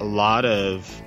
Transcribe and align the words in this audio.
A 0.00 0.04
lot 0.04 0.44
of 0.44 1.02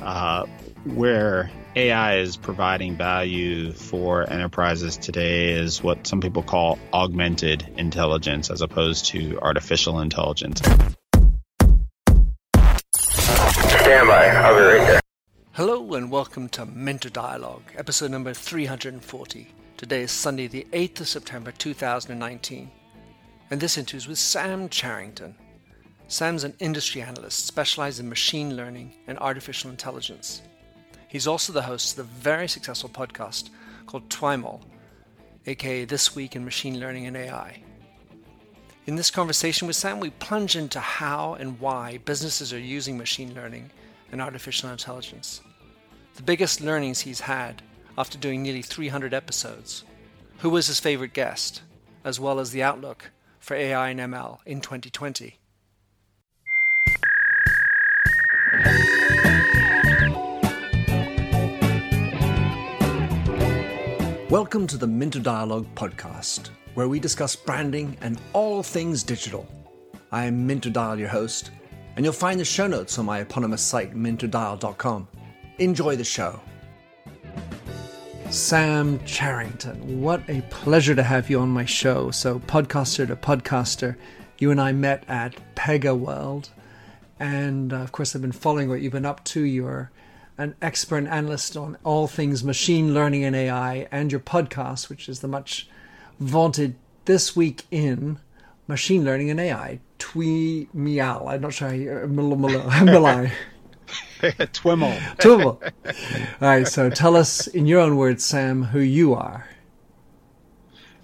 uh, 0.00 0.46
where 0.84 1.50
AI 1.74 2.18
is 2.18 2.36
providing 2.36 2.96
value 2.96 3.72
for 3.72 4.28
enterprises 4.28 4.96
today 4.96 5.52
is 5.52 5.82
what 5.82 6.06
some 6.06 6.20
people 6.20 6.42
call 6.42 6.78
augmented 6.92 7.66
intelligence 7.76 8.50
as 8.50 8.62
opposed 8.62 9.06
to 9.06 9.38
artificial 9.40 10.00
intelligence. 10.00 10.60
Stand 12.96 14.08
by. 14.08 14.26
I'll 14.28 14.54
be 14.56 14.62
right 14.62 14.86
there. 14.86 15.00
Hello 15.52 15.94
and 15.94 16.10
welcome 16.10 16.48
to 16.50 16.66
Minter 16.66 17.10
Dialogue, 17.10 17.62
episode 17.76 18.10
number 18.10 18.32
340. 18.34 19.48
Today 19.76 20.00
is 20.00 20.10
Sunday, 20.10 20.46
the 20.46 20.66
8th 20.72 21.00
of 21.00 21.08
September 21.08 21.52
2019, 21.52 22.70
and 23.50 23.60
this 23.60 23.76
interview 23.76 23.98
is 23.98 24.08
with 24.08 24.18
Sam 24.18 24.70
Charrington. 24.70 25.34
Sam's 26.08 26.44
an 26.44 26.54
industry 26.60 27.02
analyst 27.02 27.44
specialized 27.44 28.00
in 28.00 28.08
machine 28.08 28.56
learning 28.56 28.94
and 29.06 29.18
artificial 29.18 29.68
intelligence. 29.68 30.40
He's 31.08 31.26
also 31.26 31.52
the 31.52 31.60
host 31.60 31.90
of 31.90 31.96
the 31.98 32.12
very 32.14 32.48
successful 32.48 32.88
podcast 32.88 33.50
called 33.84 34.08
TWIML, 34.08 34.62
aka 35.46 35.84
This 35.84 36.16
Week 36.16 36.34
in 36.34 36.42
Machine 36.42 36.80
Learning 36.80 37.06
and 37.06 37.16
AI. 37.16 37.62
In 38.86 38.96
this 38.96 39.10
conversation 39.10 39.66
with 39.66 39.76
Sam, 39.76 40.00
we 40.00 40.08
plunge 40.08 40.56
into 40.56 40.80
how 40.80 41.34
and 41.34 41.60
why 41.60 41.98
businesses 42.06 42.50
are 42.50 42.58
using 42.58 42.96
machine 42.96 43.34
learning 43.34 43.70
and 44.10 44.22
artificial 44.22 44.70
intelligence. 44.70 45.42
The 46.14 46.22
biggest 46.22 46.62
learnings 46.62 47.00
he's 47.00 47.20
had 47.20 47.60
after 47.98 48.18
doing 48.18 48.42
nearly 48.42 48.62
300 48.62 49.14
episodes. 49.14 49.84
Who 50.38 50.50
was 50.50 50.66
his 50.66 50.80
favorite 50.80 51.12
guest, 51.12 51.62
as 52.04 52.20
well 52.20 52.38
as 52.38 52.50
the 52.50 52.62
outlook 52.62 53.10
for 53.38 53.54
AI 53.54 53.90
and 53.90 54.00
ML 54.00 54.38
in 54.44 54.60
2020. 54.60 55.38
Welcome 64.28 64.66
to 64.66 64.76
the 64.76 64.86
Minter 64.86 65.20
Dialogue 65.20 65.66
podcast, 65.74 66.50
where 66.74 66.88
we 66.88 67.00
discuss 67.00 67.34
branding 67.34 67.96
and 68.00 68.20
all 68.32 68.62
things 68.62 69.02
digital. 69.02 69.48
I 70.12 70.24
am 70.24 70.46
Minter 70.46 70.70
Dial, 70.70 70.98
your 70.98 71.08
host, 71.08 71.52
and 71.94 72.04
you'll 72.04 72.12
find 72.12 72.38
the 72.38 72.44
show 72.44 72.66
notes 72.66 72.98
on 72.98 73.06
my 73.06 73.20
eponymous 73.20 73.62
site, 73.62 73.94
minterdial.com. 73.94 75.08
Enjoy 75.58 75.96
the 75.96 76.04
show. 76.04 76.40
Sam 78.36 79.02
Charrington, 79.06 80.02
what 80.02 80.22
a 80.28 80.42
pleasure 80.50 80.94
to 80.94 81.02
have 81.02 81.30
you 81.30 81.40
on 81.40 81.48
my 81.48 81.64
show. 81.64 82.10
So, 82.10 82.38
podcaster 82.38 83.06
to 83.06 83.16
podcaster, 83.16 83.96
you 84.38 84.50
and 84.50 84.60
I 84.60 84.72
met 84.72 85.04
at 85.08 85.34
Pega 85.54 85.98
World, 85.98 86.50
and 87.18 87.72
uh, 87.72 87.76
of 87.76 87.92
course, 87.92 88.14
I've 88.14 88.20
been 88.20 88.32
following 88.32 88.68
what 88.68 88.82
you've 88.82 88.92
been 88.92 89.06
up 89.06 89.24
to. 89.24 89.40
You're 89.40 89.90
an 90.36 90.54
expert 90.60 91.06
analyst 91.06 91.56
on 91.56 91.78
all 91.82 92.06
things 92.06 92.44
machine 92.44 92.92
learning 92.92 93.24
and 93.24 93.34
AI, 93.34 93.88
and 93.90 94.12
your 94.12 94.20
podcast, 94.20 94.90
which 94.90 95.08
is 95.08 95.20
the 95.20 95.28
much 95.28 95.66
vaunted 96.20 96.74
This 97.06 97.34
Week 97.34 97.64
in 97.70 98.18
Machine 98.68 99.02
Learning 99.02 99.30
and 99.30 99.40
AI. 99.40 99.80
Twee 99.98 100.68
Meow. 100.74 101.26
I'm 101.26 101.40
not 101.40 101.54
sure 101.54 101.68
how 101.68 101.74
you. 101.74 101.88
Milai. 101.88 103.30
Twimmel. 104.52 104.96
Twimmel. 105.18 105.60
All 105.62 105.92
right, 106.40 106.66
so 106.66 106.90
tell 106.90 107.16
us 107.16 107.46
in 107.46 107.66
your 107.66 107.80
own 107.80 107.96
words, 107.96 108.24
Sam, 108.24 108.62
who 108.62 108.80
you 108.80 109.14
are. 109.14 109.46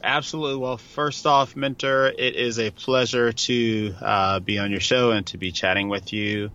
Absolutely. 0.02 0.56
Well, 0.56 0.78
first 0.78 1.26
off, 1.26 1.54
Minter, 1.54 2.08
it 2.08 2.34
is 2.34 2.58
a 2.58 2.70
pleasure 2.70 3.32
to 3.32 3.94
uh, 4.00 4.40
be 4.40 4.58
on 4.58 4.70
your 4.70 4.80
show 4.80 5.12
and 5.12 5.24
to 5.28 5.38
be 5.38 5.52
chatting 5.52 5.88
with 5.88 6.12
you. 6.12 6.50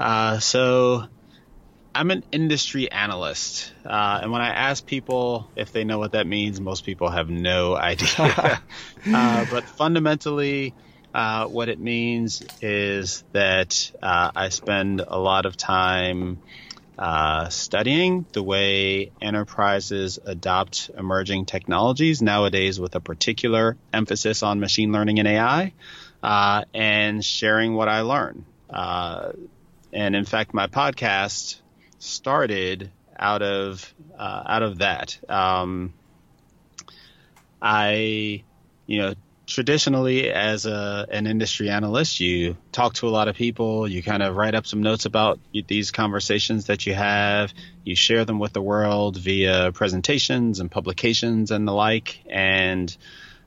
Uh, 0.00 0.40
so, 0.40 1.04
I'm 1.94 2.10
an 2.10 2.24
industry 2.32 2.90
analyst, 2.90 3.72
uh, 3.84 4.18
and 4.20 4.32
when 4.32 4.42
I 4.42 4.48
ask 4.48 4.84
people 4.84 5.48
if 5.54 5.70
they 5.70 5.84
know 5.84 6.00
what 6.00 6.12
that 6.12 6.26
means, 6.26 6.60
most 6.60 6.84
people 6.84 7.08
have 7.08 7.30
no 7.30 7.76
idea. 7.76 8.08
uh, 9.06 9.46
but 9.50 9.64
fundamentally, 9.64 10.74
uh, 11.14 11.46
what 11.46 11.68
it 11.68 11.78
means 11.78 12.42
is 12.60 13.22
that 13.32 13.92
uh, 14.02 14.32
I 14.34 14.48
spend 14.48 15.00
a 15.00 15.16
lot 15.18 15.46
of 15.46 15.56
time 15.56 16.42
uh, 16.98 17.48
studying 17.50 18.26
the 18.32 18.42
way 18.42 19.12
enterprises 19.20 20.18
adopt 20.24 20.90
emerging 20.98 21.46
technologies 21.46 22.20
nowadays, 22.20 22.80
with 22.80 22.96
a 22.96 23.00
particular 23.00 23.76
emphasis 23.92 24.42
on 24.42 24.58
machine 24.58 24.90
learning 24.90 25.20
and 25.20 25.28
AI, 25.28 25.72
uh, 26.22 26.64
and 26.74 27.24
sharing 27.24 27.74
what 27.74 27.88
I 27.88 28.00
learn. 28.00 28.44
and 28.68 30.16
in 30.16 30.24
fact, 30.24 30.52
my 30.52 30.66
podcast 30.66 31.60
started 32.00 32.90
out 33.16 33.42
of 33.42 33.94
uh, 34.18 34.42
out 34.46 34.62
of 34.64 34.78
that. 34.78 35.18
Um, 35.28 35.94
I, 37.62 38.42
you 38.86 38.98
know, 38.98 39.14
traditionally 39.46 40.30
as 40.30 40.66
a 40.66 41.06
an 41.10 41.26
industry 41.26 41.68
analyst, 41.68 42.20
you 42.20 42.56
talk 42.72 42.94
to 42.94 43.08
a 43.08 43.10
lot 43.10 43.28
of 43.28 43.36
people. 43.36 43.86
You 43.88 44.02
kind 44.02 44.22
of 44.22 44.36
write 44.36 44.54
up 44.54 44.66
some 44.66 44.82
notes 44.82 45.04
about 45.04 45.38
these 45.52 45.90
conversations 45.90 46.66
that 46.66 46.86
you 46.86 46.94
have. 46.94 47.52
You 47.84 47.94
share 47.96 48.24
them 48.24 48.38
with 48.38 48.52
the 48.52 48.62
world 48.62 49.16
via 49.16 49.72
presentations 49.72 50.60
and 50.60 50.70
publications 50.70 51.50
and 51.50 51.68
the 51.68 51.72
like. 51.72 52.20
And 52.28 52.94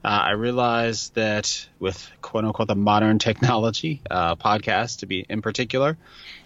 uh, 0.04 0.08
I 0.10 0.32
realized 0.32 1.16
that 1.16 1.68
with 1.80 2.10
quote 2.22 2.46
unquote 2.46 2.68
the 2.68 2.76
modern 2.76 3.20
technology, 3.20 4.02
uh, 4.10 4.36
podcast 4.36 5.00
to 5.00 5.08
be 5.08 5.26
in 5.28 5.42
particular, 5.42 5.98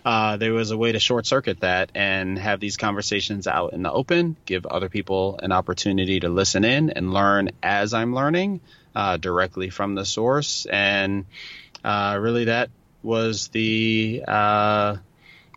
uh, 0.05 0.37
there 0.37 0.53
was 0.53 0.71
a 0.71 0.77
way 0.77 0.93
to 0.93 0.99
short 0.99 1.27
circuit 1.27 1.59
that 1.59 1.91
and 1.93 2.39
have 2.39 2.59
these 2.59 2.77
conversations 2.77 3.47
out 3.47 3.73
in 3.73 3.83
the 3.83 3.91
open, 3.91 4.37
give 4.45 4.65
other 4.65 4.89
people 4.89 5.39
an 5.43 5.51
opportunity 5.51 6.21
to 6.21 6.29
listen 6.29 6.63
in 6.63 6.89
and 6.91 7.13
learn 7.13 7.49
as 7.61 7.93
I'm 7.93 8.15
learning 8.15 8.61
uh, 8.95 9.17
directly 9.17 9.69
from 9.69 9.95
the 9.95 10.05
source. 10.05 10.65
And 10.65 11.25
uh, 11.83 12.17
really, 12.19 12.45
that 12.45 12.69
was 13.03 13.47
the 13.49 14.23
uh, 14.27 14.97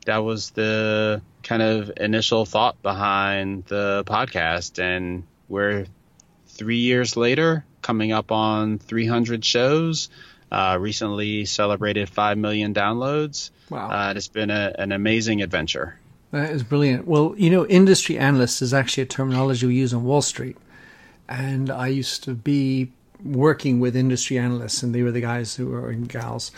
that 0.07 0.19
was 0.19 0.51
the 0.51 1.23
kind 1.43 1.63
of 1.63 1.93
initial 1.97 2.47
thought 2.47 2.81
behind 2.83 3.65
the 3.67 4.05
podcast. 4.07 4.83
And 4.83 5.25
we're 5.49 5.87
three 6.49 6.79
years 6.79 7.17
later, 7.17 7.65
coming 7.83 8.13
up 8.13 8.33
on 8.33 8.79
300 8.79 9.45
shows. 9.45 10.09
Uh, 10.53 10.77
recently 10.79 11.45
celebrated 11.45 12.09
5 12.09 12.39
million 12.39 12.75
downloads. 12.75 13.51
Wow. 13.71 13.91
Uh, 13.91 14.13
it's 14.15 14.29
been 14.29 14.51
a, 14.51 14.73
an 14.79 14.93
amazing 14.93 15.43
adventure. 15.43 15.99
That 16.31 16.51
is 16.51 16.63
brilliant. 16.63 17.09
Well, 17.09 17.35
you 17.37 17.51
know, 17.51 17.67
industry 17.67 18.19
analyst 18.19 18.63
is 18.63 18.73
actually 18.73 19.05
a 19.05 19.07
terminology 19.07 19.67
we 19.67 19.75
use 19.75 19.93
on 19.93 20.05
Wall 20.05 20.23
Street. 20.23 20.57
And 21.29 21.71
I 21.71 21.89
used 21.89 22.23
to 22.25 22.35
be 22.35 22.93
working 23.25 23.81
with 23.81 23.97
industry 23.97 24.39
analysts, 24.39 24.83
and 24.83 24.95
they 24.95 25.03
were 25.03 25.13
the 25.13 25.21
guys 25.21 25.57
who 25.57 25.69
were 25.69 25.91
in 25.91 26.05
gals 26.05 26.53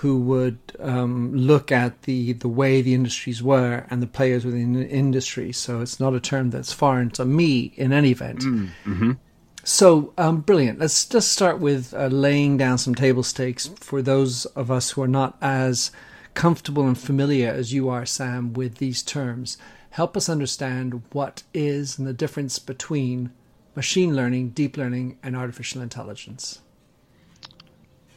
who 0.00 0.20
would 0.20 0.58
um, 0.78 1.34
look 1.34 1.72
at 1.72 2.02
the, 2.02 2.34
the 2.34 2.48
way 2.48 2.82
the 2.82 2.92
industries 2.92 3.42
were 3.42 3.86
and 3.88 4.02
the 4.02 4.06
players 4.06 4.44
within 4.44 4.74
the 4.74 4.86
industry. 4.86 5.50
So 5.52 5.80
it's 5.80 5.98
not 5.98 6.12
a 6.12 6.20
term 6.20 6.50
that's 6.50 6.70
foreign 6.70 7.08
to 7.12 7.24
me 7.24 7.72
in 7.76 7.94
any 7.94 8.10
event. 8.10 8.40
Mm, 8.40 8.68
mm-hmm. 8.84 9.12
So, 9.64 10.12
um, 10.18 10.42
brilliant. 10.42 10.78
Let's 10.78 11.06
just 11.06 11.32
start 11.32 11.60
with 11.60 11.94
uh, 11.94 12.08
laying 12.08 12.58
down 12.58 12.76
some 12.76 12.94
table 12.94 13.22
stakes 13.22 13.68
for 13.76 14.02
those 14.02 14.44
of 14.46 14.70
us 14.70 14.90
who 14.90 15.02
are 15.02 15.08
not 15.08 15.38
as 15.40 15.90
comfortable 16.34 16.86
and 16.86 16.98
familiar 16.98 17.50
as 17.50 17.72
you 17.72 17.88
are, 17.88 18.04
Sam, 18.04 18.52
with 18.52 18.76
these 18.76 19.02
terms. 19.02 19.56
Help 19.90 20.14
us 20.14 20.28
understand 20.28 21.02
what 21.12 21.42
is 21.54 21.98
and 21.98 22.06
the 22.06 22.12
difference 22.12 22.58
between 22.58 23.30
machine 23.76 24.16
learning, 24.16 24.48
deep 24.50 24.76
learning, 24.76 25.18
and 25.22 25.36
artificial 25.36 25.82
intelligence. 25.82 26.60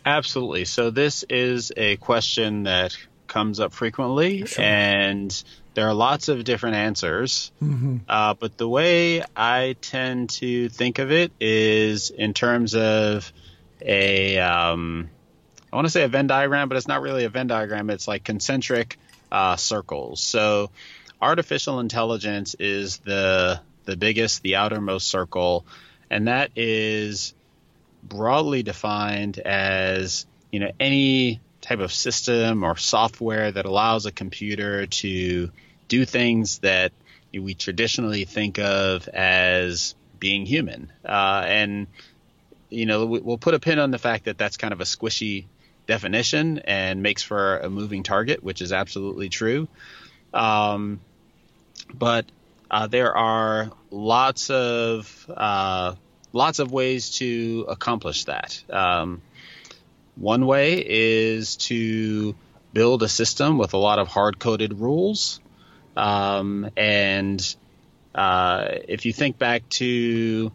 Absolutely. 0.06 0.66
So, 0.66 0.90
this 0.90 1.24
is 1.30 1.72
a 1.78 1.98
question 1.98 2.64
that 2.64 2.98
comes 3.28 3.60
up 3.60 3.74
frequently, 3.74 4.46
Sure. 4.46 4.64
and 4.66 5.44
there 5.76 5.88
are 5.88 5.94
lots 5.94 6.30
of 6.30 6.44
different 6.44 6.76
answers. 6.78 7.52
Mm-hmm. 7.62 7.98
Uh, 8.08 8.34
but 8.34 8.58
the 8.58 8.68
way 8.68 9.24
I 9.36 9.76
tend 9.82 10.32
to 10.32 10.70
think 10.70 11.00
of 11.00 11.12
it 11.12 11.32
is 11.40 12.10
in 12.10 12.34
terms 12.34 12.76
of 12.76 13.32
a, 13.82 14.40
um, 14.40 15.10
I 15.72 15.76
want 15.76 15.86
to 15.86 15.92
say 15.92 16.04
a 16.04 16.08
Venn 16.08 16.28
diagram, 16.28 16.70
but 16.70 16.78
it's 16.78 16.88
not 16.88 17.02
really 17.02 17.24
a 17.26 17.30
Venn 17.30 17.48
diagram. 17.48 17.90
It's 17.92 18.08
like 18.08 18.24
concentric 18.24 18.98
uh, 19.32 19.56
circles. 19.58 20.22
So 20.22 20.72
artificial 21.22 21.80
intelligence 21.80 22.56
is 22.56 22.98
the 22.98 23.62
the 23.90 23.98
biggest, 23.98 24.44
the 24.44 24.56
outermost 24.56 25.08
circle, 25.08 25.66
and 26.10 26.28
that 26.28 26.52
is 26.56 27.34
broadly 28.04 28.64
defined 28.64 29.40
as 29.40 30.26
you 30.52 30.60
know 30.60 30.72
any 30.80 31.42
type 31.62 31.80
of 31.80 31.92
system 31.92 32.64
or 32.64 32.78
software 32.78 33.52
that 33.52 33.66
allows 33.66 34.06
a 34.06 34.12
computer 34.12 34.86
to 34.88 35.52
do 35.88 36.06
things 36.06 36.60
that 36.60 36.92
we 37.34 37.54
traditionally 37.54 38.26
think 38.26 38.58
of 38.60 39.08
as 39.10 39.96
being 40.20 40.46
human. 40.46 40.92
Uh, 41.06 41.44
and 41.46 41.88
you 42.70 42.86
know, 42.86 43.06
we'll 43.06 43.38
put 43.38 43.56
a 43.56 43.60
pin 43.60 43.80
on 43.80 43.92
the 43.92 43.98
fact 43.98 44.26
that 44.26 44.38
that's 44.38 44.58
kind 44.58 44.74
of 44.74 44.80
a 44.80 44.84
squishy 44.84 45.46
definition 45.88 46.60
and 46.60 47.02
makes 47.02 47.24
for 47.24 47.58
a 47.58 47.70
moving 47.70 48.04
target, 48.04 48.44
which 48.44 48.62
is 48.62 48.72
absolutely 48.72 49.28
true. 49.30 49.68
Um, 50.34 51.00
but 51.92 52.26
uh, 52.72 52.88
there 52.88 53.16
are 53.16 53.72
lots 53.92 54.50
of 54.50 55.32
uh, 55.36 55.96
lots 56.34 56.60
of 56.60 56.72
ways 56.72 57.18
to 57.18 57.66
accomplish 57.68 58.26
that. 58.26 58.62
Um, 58.70 59.22
one 60.16 60.46
way 60.46 60.84
is 60.86 61.56
to 61.56 62.36
build 62.74 63.04
a 63.04 63.10
system 63.10 63.58
with 63.58 63.74
a 63.74 63.78
lot 63.78 64.00
of 64.00 64.08
hard 64.08 64.40
coded 64.40 64.80
rules. 64.80 65.40
Um, 65.96 66.70
and 66.78 67.56
uh, 68.14 68.68
if 68.88 69.06
you 69.06 69.14
think 69.14 69.38
back 69.38 69.68
to 69.70 70.52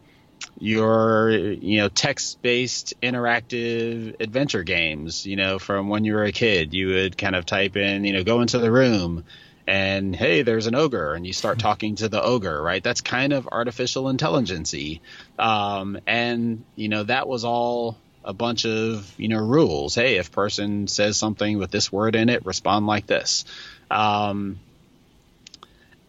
your 0.60 1.30
you 1.30 1.78
know 1.78 1.88
text 1.88 2.40
based 2.40 2.94
interactive 3.02 4.20
adventure 4.20 4.62
games 4.62 5.26
you 5.26 5.36
know 5.36 5.58
from 5.58 5.88
when 5.88 6.04
you 6.04 6.14
were 6.14 6.24
a 6.24 6.32
kid 6.32 6.72
you 6.72 6.88
would 6.88 7.18
kind 7.18 7.34
of 7.34 7.44
type 7.44 7.76
in 7.76 8.04
you 8.04 8.12
know 8.12 8.22
go 8.22 8.40
into 8.40 8.58
the 8.58 8.70
room 8.70 9.24
and 9.66 10.14
hey 10.14 10.42
there's 10.42 10.66
an 10.66 10.74
ogre 10.74 11.14
and 11.14 11.26
you 11.26 11.32
start 11.32 11.58
talking 11.58 11.96
to 11.96 12.08
the 12.08 12.22
ogre 12.22 12.60
right? 12.62 12.82
That's 12.82 13.00
kind 13.00 13.32
of 13.32 13.48
artificial 13.50 14.08
intelligency 14.08 15.00
um, 15.38 15.98
and 16.06 16.64
you 16.76 16.88
know 16.88 17.04
that 17.04 17.26
was 17.28 17.44
all 17.44 17.96
a 18.24 18.32
bunch 18.32 18.64
of 18.64 19.12
you 19.18 19.28
know 19.28 19.38
rules. 19.38 19.94
Hey 19.94 20.16
if 20.16 20.32
person 20.32 20.88
says 20.88 21.16
something 21.16 21.58
with 21.58 21.70
this 21.70 21.92
word 21.92 22.16
in 22.16 22.28
it 22.28 22.44
respond 22.46 22.86
like 22.86 23.06
this. 23.06 23.44
Um, 23.90 24.58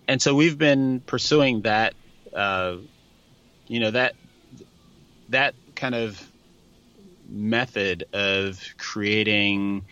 and 0.08 0.22
so 0.22 0.36
we've 0.36 0.58
been 0.58 1.02
pursuing 1.02 1.62
that 1.62 1.94
uh, 2.34 2.78
you 3.68 3.80
know 3.80 3.92
that 3.92 4.14
that 5.30 5.56
kind 5.76 5.96
of 5.96 6.22
method 7.28 8.06
of 8.14 8.62
creating 8.78 9.84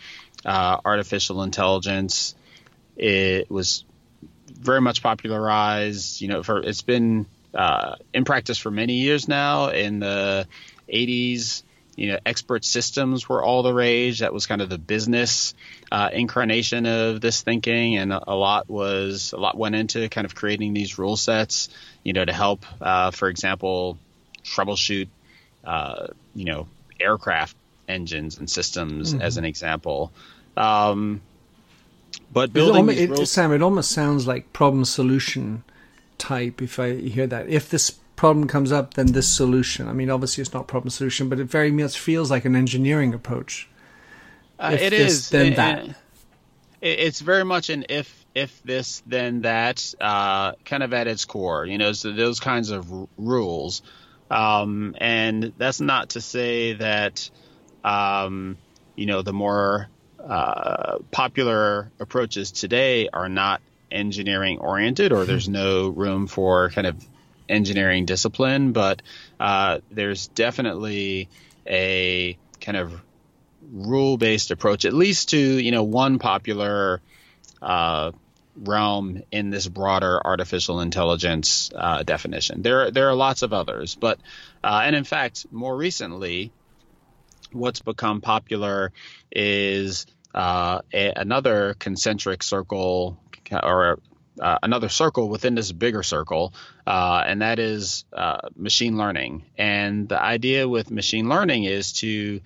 uh, 0.46 0.78
artificial 0.86 1.44
intelligence 1.44 2.36
it 2.96 3.50
was 3.50 3.84
very 4.48 4.82
much 4.82 5.02
popularized 5.02 6.22
you 6.22 6.28
know 6.28 6.44
for 6.44 6.62
it's 6.62 6.82
been 6.82 7.26
uh, 7.54 7.96
in 8.14 8.26
practice 8.26 8.58
for 8.58 8.72
many 8.72 8.94
years 8.94 9.28
now 9.28 9.70
in 9.70 10.00
the 10.00 10.48
80s 10.92 11.64
you 11.96 12.08
know 12.08 12.20
expert 12.26 12.66
systems 12.66 13.30
were 13.30 13.44
all 13.44 13.62
the 13.62 13.74
rage 13.74 14.20
that 14.20 14.34
was 14.34 14.48
kind 14.48 14.62
of 14.62 14.70
the 14.70 14.78
business 14.78 15.54
uh, 15.92 16.10
incarnation 16.12 16.86
of 16.86 17.22
this 17.22 17.42
thinking 17.42 17.98
and 17.98 18.12
a, 18.12 18.32
a, 18.32 18.36
lot 18.36 18.70
was 18.70 19.34
a 19.34 19.38
lot 19.38 19.58
went 19.58 19.76
into 19.76 20.10
kind 20.10 20.26
of 20.26 20.34
creating 20.34 20.74
these 20.74 20.98
rule 20.98 21.16
sets 21.16 21.70
you 22.04 22.14
know 22.14 22.26
to 22.26 22.34
help 22.34 22.66
uh, 22.82 23.12
for 23.12 23.28
example 23.30 23.98
troubleshoot 24.44 25.08
uh, 25.64 26.08
you 26.36 26.46
know, 26.46 26.68
aircraft 27.00 27.56
engines 27.88 28.38
and 28.38 28.50
systems 28.50 29.14
mm-hmm. 29.14 29.22
as 29.22 29.38
an 29.38 29.46
example. 29.46 30.12
Um, 30.58 31.22
but 32.34 32.52
building 32.52 32.90
it, 32.90 33.12
it, 33.12 33.28
Sam, 33.28 33.54
it 33.54 33.62
almost 33.62 33.92
sounds 33.92 34.28
like 34.28 34.52
problem 34.54 34.86
solution 34.86 35.64
type. 36.18 36.62
If 36.62 36.80
I 36.80 36.96
hear 36.96 37.28
that, 37.28 37.48
if 37.48 37.70
this 37.70 37.92
problem 38.16 38.48
comes 38.48 38.72
up, 38.72 38.96
then 38.96 39.08
this 39.08 39.32
solution. 39.32 39.88
I 39.88 39.94
mean, 39.94 40.10
obviously 40.10 40.42
it's 40.42 40.54
not 40.54 40.68
problem 40.68 40.90
solution, 40.90 41.30
but 41.30 41.40
it 41.40 41.46
very 41.46 41.72
much 41.72 42.00
feels 42.00 42.32
like 42.32 42.46
an 42.46 42.56
engineering 42.56 43.14
approach. 43.14 43.70
Uh, 44.60 44.78
it 44.80 44.90
this, 44.90 45.14
is. 45.14 45.30
Then 45.30 45.54
it, 45.54 45.56
that. 45.58 45.96
it's 46.82 47.20
very 47.20 47.46
much 47.46 47.70
an 47.70 47.86
if 47.90 48.26
if 48.34 48.64
this 48.64 49.04
then 49.06 49.42
that 49.42 49.94
uh, 50.02 50.54
kind 50.66 50.84
of 50.84 50.94
at 50.94 51.08
its 51.08 51.26
core. 51.26 51.66
You 51.66 51.78
know, 51.78 51.92
so 51.92 52.12
those 52.12 52.40
kinds 52.40 52.72
of 52.72 52.92
r- 52.92 53.08
rules. 53.18 53.82
Um, 54.32 54.96
and 54.98 55.54
that's 55.58 55.80
not 55.80 56.12
to 56.12 56.22
say 56.22 56.74
that, 56.74 57.30
um, 57.84 58.58
you 58.96 59.06
know, 59.06 59.22
the 59.22 59.34
more 59.34 59.90
uh, 60.28 61.00
popular 61.12 61.92
approaches 62.00 62.52
today 62.52 63.10
are 63.12 63.30
not 63.30 63.62
engineering 63.92 64.60
oriented 64.60 65.12
or 65.12 65.26
there's 65.26 65.50
no 65.50 65.90
room 65.90 66.28
for 66.28 66.70
kind 66.72 66.88
of 66.88 66.96
engineering 67.50 68.06
discipline, 68.06 68.72
but 68.72 69.02
uh, 69.40 69.80
there's 69.92 70.28
definitely 70.28 71.30
a 71.68 72.38
kind 72.62 72.78
of 72.78 73.02
rule 73.72 74.18
based 74.18 74.52
approach, 74.52 74.86
at 74.86 74.94
least 74.94 75.30
to, 75.30 75.38
you 75.38 75.72
know, 75.72 75.84
one 75.84 76.20
popular 76.20 77.02
uh, 77.62 78.12
realm 78.56 79.22
in 79.32 79.50
this 79.50 79.68
broader 79.68 80.22
artificial 80.26 80.80
intelligence 80.80 81.72
uh, 81.76 82.04
definition. 82.04 82.62
There, 82.62 82.92
there 82.92 83.10
are 83.10 83.16
lots 83.16 83.42
of 83.42 83.54
others, 83.54 83.96
but 83.96 84.20
uh, 84.64 84.82
and 84.86 84.96
in 84.96 85.04
fact, 85.04 85.46
more 85.52 85.76
recently, 85.76 86.52
what's 87.54 87.82
become 87.82 88.22
popular 88.22 88.92
is 89.32 90.06
uh, 90.34 90.82
a, 90.94 91.14
another 91.16 91.76
concentric 91.80 92.44
circle 92.44 93.20
or 93.52 94.00
uh, 94.40 94.58
another 94.64 94.90
circle 94.90 95.30
within 95.30 95.54
this 95.54 95.72
bigger 95.72 96.02
circle, 96.02 96.54
uh, 96.88 97.24
and 97.26 97.42
that 97.42 97.60
is 97.60 98.06
uh, 98.14 98.50
machine 98.56 98.98
learning. 98.98 99.46
And 99.58 100.10
the 100.10 100.20
idea 100.22 100.68
with 100.68 100.90
machine 100.90 101.30
learning 101.30 101.66
is 101.66 101.94
to 101.94 102.42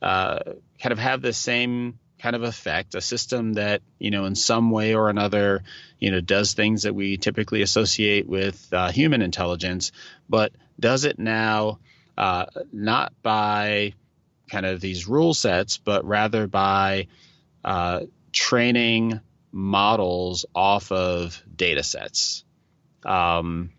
kind 0.00 0.92
of 0.92 0.98
have 0.98 1.22
the 1.22 1.32
same 1.32 1.98
kind 2.22 2.36
of 2.36 2.44
effect, 2.44 2.94
a 2.94 3.00
system 3.00 3.54
that, 3.54 3.82
you 3.98 4.10
know, 4.10 4.26
in 4.26 4.34
some 4.36 4.70
way 4.70 4.94
or 4.94 5.08
another, 5.08 5.64
you 5.98 6.12
know, 6.12 6.20
does 6.20 6.54
things 6.54 6.84
that 6.84 6.94
we 6.94 7.16
typically 7.16 7.62
associate 7.62 8.28
with 8.28 8.68
uh, 8.72 8.92
human 8.92 9.22
intelligence, 9.22 9.90
but 10.28 10.52
does 10.78 11.04
it 11.04 11.18
now 11.18 11.78
uh, 12.16 12.46
not 12.72 13.12
by 13.22 13.94
kind 14.52 14.66
of 14.66 14.80
these 14.80 15.08
rule 15.08 15.32
sets, 15.32 15.78
but 15.78 16.04
rather 16.04 16.46
by 16.46 17.08
uh, 17.64 18.00
training 18.32 19.18
models 19.50 20.44
off 20.54 20.92
of 20.92 21.42
data 21.56 21.82
sets. 21.82 22.44
Um, 23.04 23.70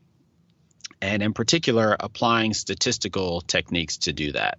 and 0.99 1.21
in 1.21 1.33
particular, 1.33 1.95
applying 1.99 2.55
statistical 2.55 3.41
techniques 3.41 3.97
to 3.97 4.13
do 4.13 4.31
that. 4.31 4.57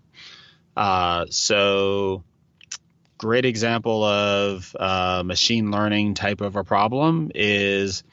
Uh, 0.76 1.26
so, 1.30 2.22
great 3.18 3.44
example 3.44 4.04
of 4.04 4.76
uh, 4.78 5.22
machine 5.24 5.72
learning 5.72 6.14
type 6.14 6.40
of 6.40 6.54
a 6.54 6.62
problem 6.62 7.32
is 7.34 8.04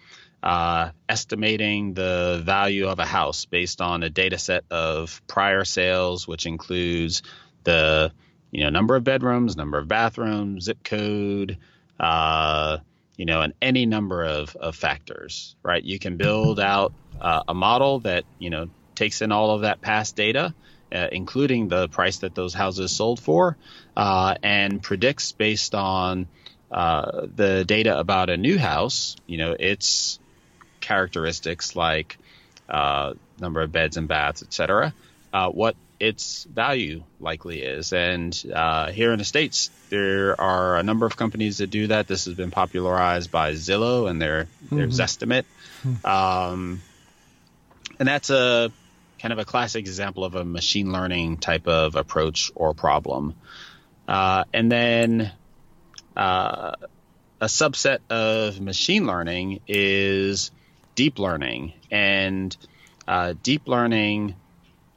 uh, 0.41 0.89
estimating 1.07 1.93
the 1.93 2.41
value 2.43 2.87
of 2.87 2.97
a 2.97 3.05
house 3.05 3.45
based 3.45 3.79
on 3.79 4.01
a 4.01 4.09
data 4.09 4.39
set 4.39 4.63
of 4.71 5.21
prior 5.27 5.65
sales, 5.65 6.27
which 6.27 6.47
includes 6.47 7.21
the 7.63 8.11
you 8.51 8.63
know 8.63 8.69
number 8.69 8.95
of 8.95 9.03
bedrooms, 9.03 9.55
number 9.55 9.77
of 9.77 9.87
bathrooms, 9.87 10.65
zip 10.65 10.83
code, 10.83 11.57
uh, 11.99 12.77
you 13.17 13.25
know, 13.25 13.41
and 13.41 13.53
any 13.61 13.85
number 13.85 14.23
of, 14.23 14.55
of 14.55 14.75
factors. 14.75 15.55
Right? 15.63 15.83
You 15.83 15.99
can 15.99 16.17
build 16.17 16.59
out 16.73 16.93
uh, 17.19 17.43
a 17.47 17.53
model 17.53 17.99
that 18.01 18.25
you 18.39 18.49
know 18.49 18.69
takes 18.95 19.21
in 19.21 19.31
all 19.31 19.51
of 19.51 19.61
that 19.61 19.81
past 19.81 20.15
data 20.15 20.53
uh, 20.91 21.07
including 21.11 21.67
the 21.67 21.87
price 21.87 22.19
that 22.19 22.35
those 22.35 22.53
houses 22.53 22.91
sold 22.91 23.19
for, 23.19 23.57
uh, 23.95 24.35
and 24.43 24.81
predicts 24.81 25.31
based 25.31 25.73
on 25.73 26.27
uh, 26.71 27.27
the 27.35 27.63
data 27.65 27.97
about 27.97 28.29
a 28.29 28.37
new 28.37 28.57
house, 28.57 29.15
you 29.25 29.37
know, 29.37 29.55
its 29.57 30.19
characteristics 30.79 31.75
like 31.75 32.17
uh, 32.69 33.13
number 33.39 33.61
of 33.61 33.71
beds 33.71 33.97
and 33.97 34.07
baths, 34.07 34.43
etc., 34.43 34.93
uh, 35.33 35.49
what 35.49 35.75
its 36.01 36.45
value 36.45 37.03
likely 37.19 37.61
is. 37.61 37.93
And 37.93 38.35
uh, 38.51 38.91
here 38.91 39.13
in 39.13 39.19
the 39.19 39.23
States, 39.23 39.69
there 39.89 40.39
are 40.41 40.75
a 40.77 40.81
number 40.81 41.05
of 41.05 41.15
companies 41.15 41.59
that 41.59 41.67
do 41.67 41.87
that. 41.87 42.07
This 42.07 42.25
has 42.25 42.33
been 42.33 42.49
popularized 42.49 43.29
by 43.29 43.51
Zillow 43.51 44.09
and 44.09 44.19
their, 44.19 44.45
mm-hmm. 44.45 44.77
their 44.77 44.87
Zestimate. 44.87 45.45
Mm-hmm. 45.85 46.03
Um, 46.03 46.81
and 47.99 48.07
that's 48.07 48.31
a 48.31 48.71
kind 49.19 49.31
of 49.31 49.37
a 49.37 49.45
classic 49.45 49.81
example 49.81 50.25
of 50.25 50.33
a 50.33 50.43
machine 50.43 50.91
learning 50.91 51.37
type 51.37 51.67
of 51.67 51.95
approach 51.95 52.51
or 52.55 52.73
problem. 52.73 53.35
Uh, 54.07 54.45
and 54.51 54.71
then 54.71 55.31
uh, 56.17 56.71
a 57.39 57.45
subset 57.45 57.99
of 58.09 58.59
machine 58.59 59.05
learning 59.05 59.59
is 59.67 60.49
deep 60.95 61.19
learning. 61.19 61.73
And 61.91 62.57
uh, 63.07 63.35
deep 63.43 63.67
learning 63.67 64.33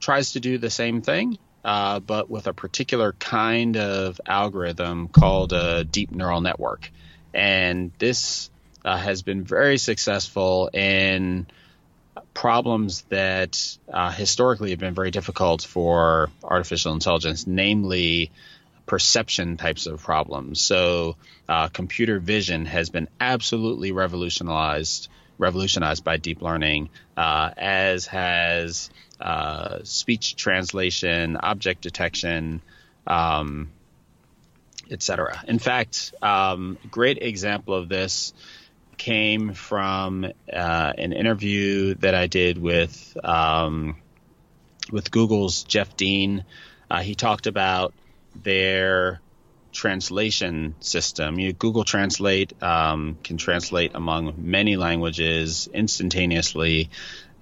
tries 0.04 0.32
to 0.32 0.40
do 0.40 0.58
the 0.58 0.68
same 0.68 1.00
thing, 1.00 1.38
uh, 1.64 1.98
but 1.98 2.28
with 2.28 2.46
a 2.46 2.52
particular 2.52 3.12
kind 3.12 3.78
of 3.78 4.20
algorithm 4.26 5.08
called 5.08 5.54
a 5.54 5.82
deep 5.82 6.10
neural 6.10 6.42
network. 6.42 6.90
And 7.32 7.90
this 7.98 8.50
uh, 8.84 8.98
has 8.98 9.22
been 9.22 9.44
very 9.44 9.78
successful 9.78 10.68
in 10.74 11.46
problems 12.34 13.02
that 13.08 13.78
uh, 13.90 14.10
historically 14.10 14.70
have 14.70 14.78
been 14.78 14.94
very 14.94 15.10
difficult 15.10 15.62
for 15.62 16.28
artificial 16.42 16.92
intelligence, 16.92 17.46
namely 17.46 18.30
perception 18.84 19.56
types 19.56 19.86
of 19.86 20.02
problems. 20.02 20.60
So, 20.60 21.16
uh, 21.48 21.68
computer 21.68 22.18
vision 22.18 22.66
has 22.66 22.90
been 22.90 23.08
absolutely 23.18 23.92
revolutionized 23.92 25.08
revolutionized 25.38 26.04
by 26.04 26.16
deep 26.16 26.42
learning, 26.42 26.90
uh, 27.16 27.50
as 27.56 28.06
has 28.06 28.90
uh, 29.20 29.78
speech 29.84 30.36
translation, 30.36 31.36
object 31.36 31.82
detection, 31.82 32.60
um, 33.06 33.70
etc. 34.90 35.42
In 35.46 35.58
fact, 35.58 36.14
um, 36.22 36.78
great 36.90 37.22
example 37.22 37.74
of 37.74 37.88
this 37.88 38.32
came 38.96 39.52
from 39.54 40.24
uh, 40.24 40.92
an 40.96 41.12
interview 41.12 41.94
that 41.96 42.14
I 42.14 42.26
did 42.26 42.58
with 42.58 43.16
um, 43.24 43.96
with 44.90 45.10
Google's 45.10 45.64
Jeff 45.64 45.96
Dean. 45.96 46.44
Uh, 46.90 47.00
he 47.00 47.14
talked 47.14 47.46
about 47.46 47.94
their 48.34 49.20
translation 49.74 50.74
system. 50.80 51.38
You 51.38 51.48
know, 51.48 51.54
Google 51.58 51.84
Translate 51.84 52.62
um, 52.62 53.18
can 53.22 53.36
translate 53.36 53.90
among 53.94 54.34
many 54.38 54.76
languages 54.76 55.68
instantaneously, 55.74 56.88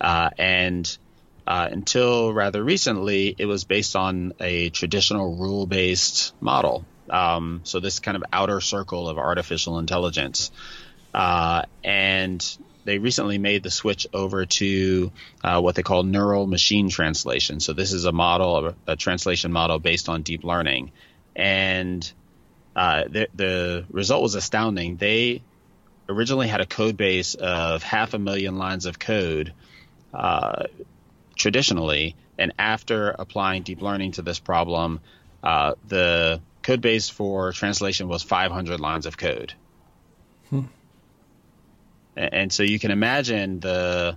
uh, 0.00 0.30
and 0.38 0.98
uh, 1.46 1.68
until 1.70 2.32
rather 2.32 2.64
recently, 2.64 3.34
it 3.38 3.46
was 3.46 3.64
based 3.64 3.94
on 3.94 4.32
a 4.40 4.70
traditional 4.70 5.36
rule-based 5.36 6.34
model. 6.40 6.84
Um, 7.10 7.60
so 7.64 7.80
this 7.80 8.00
kind 8.00 8.16
of 8.16 8.24
outer 8.32 8.60
circle 8.60 9.08
of 9.08 9.18
artificial 9.18 9.78
intelligence, 9.78 10.50
uh, 11.12 11.62
and 11.84 12.58
they 12.84 12.98
recently 12.98 13.38
made 13.38 13.62
the 13.62 13.70
switch 13.70 14.06
over 14.12 14.46
to 14.46 15.12
uh, 15.44 15.60
what 15.60 15.74
they 15.74 15.82
call 15.82 16.02
neural 16.02 16.46
machine 16.46 16.88
translation. 16.88 17.60
So 17.60 17.72
this 17.74 17.92
is 17.92 18.06
a 18.06 18.12
model, 18.12 18.68
a, 18.68 18.92
a 18.92 18.96
translation 18.96 19.52
model 19.52 19.78
based 19.78 20.08
on 20.08 20.22
deep 20.22 20.44
learning, 20.44 20.92
and 21.36 22.12
uh, 22.74 23.04
the, 23.08 23.28
the 23.34 23.84
result 23.90 24.22
was 24.22 24.34
astounding. 24.34 24.96
They 24.96 25.42
originally 26.08 26.48
had 26.48 26.60
a 26.60 26.66
code 26.66 26.96
base 26.96 27.34
of 27.34 27.82
half 27.82 28.14
a 28.14 28.18
million 28.18 28.56
lines 28.56 28.86
of 28.86 28.98
code 28.98 29.52
uh, 30.14 30.64
traditionally, 31.36 32.16
and 32.38 32.52
after 32.58 33.10
applying 33.10 33.62
deep 33.62 33.82
learning 33.82 34.12
to 34.12 34.22
this 34.22 34.38
problem, 34.38 35.00
uh, 35.42 35.74
the 35.88 36.40
code 36.62 36.80
base 36.80 37.08
for 37.08 37.52
translation 37.52 38.08
was 38.08 38.22
500 38.22 38.80
lines 38.80 39.06
of 39.06 39.16
code. 39.16 39.54
Hmm. 40.50 40.62
And, 42.16 42.34
and, 42.34 42.52
so 42.52 42.62
you 42.62 42.78
can 42.78 42.90
imagine 42.90 43.60
the 43.60 44.16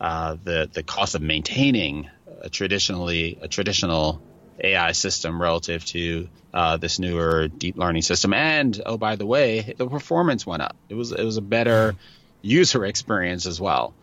uh, 0.00 0.36
the 0.42 0.68
the 0.72 0.82
cost 0.82 1.14
of 1.14 1.22
maintaining 1.22 2.08
a 2.40 2.48
traditionally 2.48 3.38
a 3.40 3.48
traditional 3.48 4.22
AI 4.60 4.92
system 4.92 5.40
relative 5.40 5.84
to 5.86 6.28
uh, 6.52 6.76
this 6.76 6.98
newer 6.98 7.48
deep 7.48 7.76
learning 7.76 8.02
system. 8.02 8.32
And 8.34 8.80
oh, 8.84 8.96
by 8.96 9.16
the 9.16 9.26
way, 9.26 9.74
the 9.76 9.88
performance 9.88 10.46
went 10.46 10.62
up. 10.62 10.76
It 10.88 10.94
was 10.94 11.12
it 11.12 11.24
was 11.24 11.36
a 11.36 11.42
better 11.42 11.94
user 12.42 12.84
experience 12.84 13.46
as 13.46 13.60
well. 13.60 13.94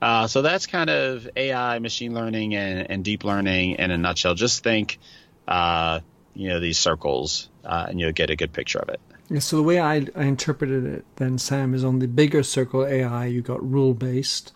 Uh, 0.00 0.26
so 0.26 0.42
that's 0.42 0.66
kind 0.66 0.90
of 0.90 1.28
AI, 1.36 1.78
machine 1.78 2.12
learning, 2.12 2.56
and, 2.56 2.90
and, 2.90 3.04
deep 3.04 3.22
learning 3.22 3.76
in 3.76 3.92
a 3.92 3.96
nutshell. 3.96 4.34
Just 4.34 4.64
think, 4.64 4.98
uh, 5.46 6.00
you 6.34 6.48
know, 6.48 6.58
these 6.58 6.76
circles, 6.76 7.48
uh, 7.64 7.86
and 7.88 8.00
you'll 8.00 8.10
get 8.10 8.28
a 8.28 8.34
good 8.34 8.52
picture 8.52 8.80
of 8.80 8.88
it. 8.88 9.00
Yeah, 9.30 9.38
so 9.38 9.56
the 9.56 9.62
way 9.62 9.78
I, 9.78 10.08
I 10.16 10.24
interpreted 10.24 10.84
it 10.84 11.04
then, 11.16 11.38
Sam, 11.38 11.72
is 11.72 11.84
on 11.84 12.00
the 12.00 12.08
bigger 12.08 12.42
circle 12.42 12.84
AI, 12.84 13.26
you 13.26 13.42
got 13.42 13.62
rule 13.64 13.94
based. 13.94 14.52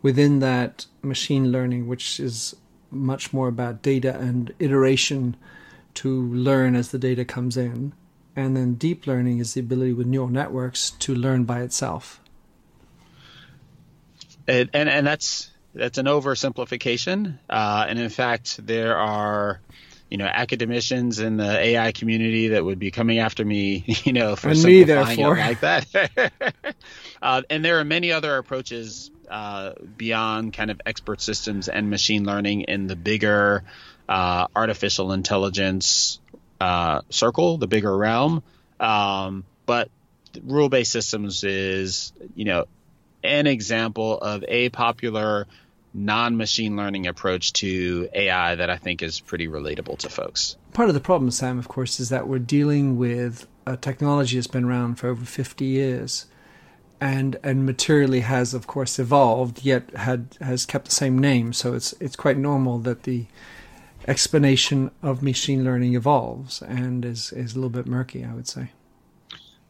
Within 0.00 0.38
that, 0.38 0.86
machine 1.02 1.50
learning, 1.50 1.88
which 1.88 2.20
is 2.20 2.54
much 2.94 3.32
more 3.32 3.48
about 3.48 3.82
data 3.82 4.16
and 4.18 4.54
iteration 4.58 5.36
to 5.94 6.22
learn 6.32 6.74
as 6.74 6.90
the 6.90 6.98
data 6.98 7.24
comes 7.24 7.56
in. 7.56 7.92
And 8.36 8.56
then 8.56 8.74
deep 8.74 9.06
learning 9.06 9.38
is 9.38 9.54
the 9.54 9.60
ability 9.60 9.92
with 9.92 10.06
neural 10.06 10.28
networks 10.28 10.90
to 10.90 11.14
learn 11.14 11.44
by 11.44 11.60
itself. 11.62 12.20
And 14.46 14.68
and, 14.72 14.88
and 14.88 15.06
that's 15.06 15.50
that's 15.74 15.98
an 15.98 16.06
oversimplification. 16.06 17.38
Uh, 17.48 17.86
and 17.88 17.98
in 17.98 18.08
fact, 18.08 18.64
there 18.66 18.96
are 18.96 19.60
you 20.10 20.18
know 20.18 20.26
academicians 20.26 21.20
in 21.20 21.36
the 21.36 21.58
AI 21.58 21.92
community 21.92 22.48
that 22.48 22.64
would 22.64 22.78
be 22.78 22.90
coming 22.90 23.18
after 23.18 23.44
me, 23.44 23.84
you 24.04 24.12
know, 24.12 24.36
for 24.36 24.48
and 24.48 24.58
simplifying 24.58 25.16
me, 25.16 25.24
it 25.24 25.28
like 25.28 25.60
that. 25.60 26.74
uh, 27.22 27.42
and 27.48 27.64
there 27.64 27.78
are 27.78 27.84
many 27.84 28.12
other 28.12 28.36
approaches 28.36 29.10
uh, 29.30 29.72
beyond 29.96 30.52
kind 30.52 30.70
of 30.70 30.80
expert 30.86 31.20
systems 31.20 31.68
and 31.68 31.90
machine 31.90 32.24
learning 32.24 32.62
in 32.62 32.86
the 32.86 32.96
bigger 32.96 33.64
uh, 34.08 34.46
artificial 34.54 35.12
intelligence 35.12 36.20
uh, 36.60 37.00
circle, 37.10 37.58
the 37.58 37.66
bigger 37.66 37.94
realm. 37.96 38.42
Um, 38.80 39.44
but 39.66 39.90
rule 40.42 40.68
based 40.68 40.92
systems 40.92 41.44
is, 41.44 42.12
you 42.34 42.44
know, 42.44 42.64
an 43.22 43.46
example 43.46 44.18
of 44.18 44.44
a 44.46 44.68
popular 44.68 45.46
non 45.94 46.36
machine 46.36 46.76
learning 46.76 47.06
approach 47.06 47.52
to 47.54 48.08
AI 48.12 48.56
that 48.56 48.68
I 48.68 48.76
think 48.76 49.02
is 49.02 49.20
pretty 49.20 49.48
relatable 49.48 49.98
to 49.98 50.08
folks. 50.08 50.56
Part 50.72 50.88
of 50.88 50.94
the 50.94 51.00
problem, 51.00 51.30
Sam, 51.30 51.58
of 51.58 51.68
course, 51.68 52.00
is 52.00 52.08
that 52.08 52.26
we're 52.26 52.40
dealing 52.40 52.98
with 52.98 53.46
a 53.66 53.76
technology 53.76 54.36
that's 54.36 54.46
been 54.46 54.64
around 54.64 54.96
for 54.96 55.08
over 55.08 55.24
50 55.24 55.64
years 55.64 56.26
and 57.04 57.36
and 57.42 57.66
materially 57.66 58.20
has 58.20 58.54
of 58.54 58.66
course 58.66 58.98
evolved 58.98 59.62
yet 59.62 59.94
had 59.94 60.38
has 60.40 60.64
kept 60.64 60.86
the 60.86 60.90
same 60.90 61.18
name. 61.18 61.52
So 61.52 61.74
it's 61.74 61.92
it's 62.00 62.16
quite 62.16 62.38
normal 62.38 62.78
that 62.78 63.02
the 63.02 63.26
explanation 64.08 64.90
of 65.02 65.22
machine 65.22 65.64
learning 65.64 65.94
evolves 65.94 66.62
and 66.62 67.04
is 67.04 67.30
is 67.32 67.52
a 67.52 67.56
little 67.56 67.70
bit 67.70 67.86
murky 67.86 68.24
i 68.24 68.32
would 68.32 68.48
say. 68.48 68.70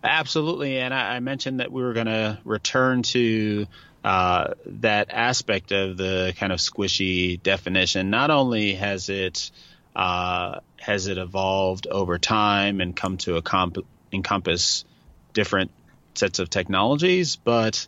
Absolutely. 0.05 0.79
And 0.79 0.95
i, 0.95 1.17
I 1.17 1.21
mentioned 1.21 1.59
that 1.59 1.73
we 1.73 1.83
were 1.83 1.93
going 1.93 2.07
to 2.07 2.39
return 2.45 3.03
to 3.03 3.67
uh, 4.05 4.55
that 4.67 5.09
aspect 5.11 5.73
of 5.73 5.97
the 5.97 6.35
kind 6.37 6.53
of 6.53 6.59
squishy 6.61 7.43
definition. 7.43 8.11
Not 8.11 8.31
only 8.31 8.75
has 8.75 9.09
it 9.09 9.51
uh, 9.97 10.61
has 10.79 11.09
it 11.09 11.19
evolved 11.19 11.89
over 11.89 12.19
time 12.19 12.81
and 12.81 12.95
come 12.95 13.17
to 13.19 13.41
comp- 13.43 13.87
encompass 14.13 14.85
different 15.33 15.73
sets 16.19 16.39
of 16.39 16.51
technologies, 16.51 17.37
but 17.37 17.87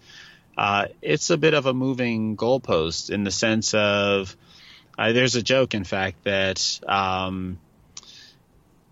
uh, 0.57 0.87
it's 1.03 1.31
a 1.31 1.37
bit 1.37 1.55
of 1.55 1.67
a 1.67 1.75
moving 1.75 2.37
goalpost 2.37 3.11
in 3.11 3.25
the 3.25 3.31
sense 3.31 3.75
of 3.75 4.37
uh, 4.99 5.13
there's 5.13 5.35
a 5.35 5.43
joke, 5.43 5.75
in 5.75 5.85
fact, 5.85 6.25
that 6.25 6.81
um, 6.89 7.59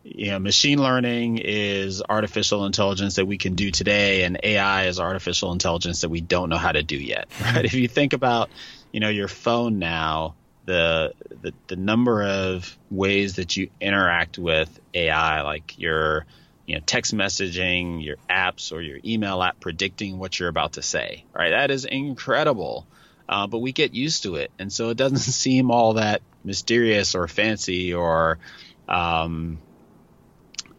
you 0.03 0.31
know 0.31 0.38
machine 0.38 0.79
learning 0.79 1.38
is 1.43 2.03
artificial 2.07 2.67
intelligence 2.67 3.17
that 3.17 3.26
we 3.26 3.38
can 3.38 3.55
do 3.55 3.71
today, 3.71 4.25
and 4.25 4.38
AI 4.43 4.87
is 4.87 5.00
artificial 5.00 5.53
intelligence 5.53 6.03
that 6.03 6.11
we 6.11 6.21
don't 6.21 6.50
know 6.50 6.59
how 6.59 6.73
to 6.73 6.83
do 6.83 6.97
yet. 6.97 7.29
Right? 7.41 7.64
if 7.64 7.75
you 7.75 7.88
think 7.88 8.12
about 8.12 8.50
you 8.93 9.00
know 9.00 9.09
your 9.11 9.29
phone 9.29 9.79
now. 9.79 10.35
The, 10.67 11.12
the 11.43 11.53
the 11.67 11.76
number 11.76 12.23
of 12.23 12.79
ways 12.91 13.37
that 13.37 13.55
you 13.55 13.69
interact 13.83 14.38
with 14.38 14.81
AI, 14.95 15.43
like 15.43 15.79
your 15.79 16.25
you 16.66 16.75
know, 16.75 16.80
text 16.85 17.14
messaging, 17.14 18.04
your 18.04 18.16
apps 18.30 18.73
or 18.73 18.80
your 18.80 18.99
email 19.04 19.42
app 19.42 19.61
predicting 19.61 20.18
what 20.18 20.38
you're 20.38 20.49
about 20.49 20.75
to 20.75 20.83
say. 20.83 21.25
Right? 21.35 21.50
That 21.50 21.71
is 21.71 21.85
incredible. 21.85 22.87
Uh, 23.28 23.47
but 23.47 23.59
we 23.59 23.73
get 23.73 23.94
used 23.94 24.25
to 24.25 24.37
it, 24.37 24.50
and 24.59 24.71
so 24.71 24.90
it 24.90 24.97
doesn't 24.97 25.16
seem 25.18 25.71
all 25.71 25.94
that 25.94 26.21
mysterious 26.44 27.14
or 27.14 27.26
fancy 27.26 27.94
or 27.94 28.38
um, 28.87 29.59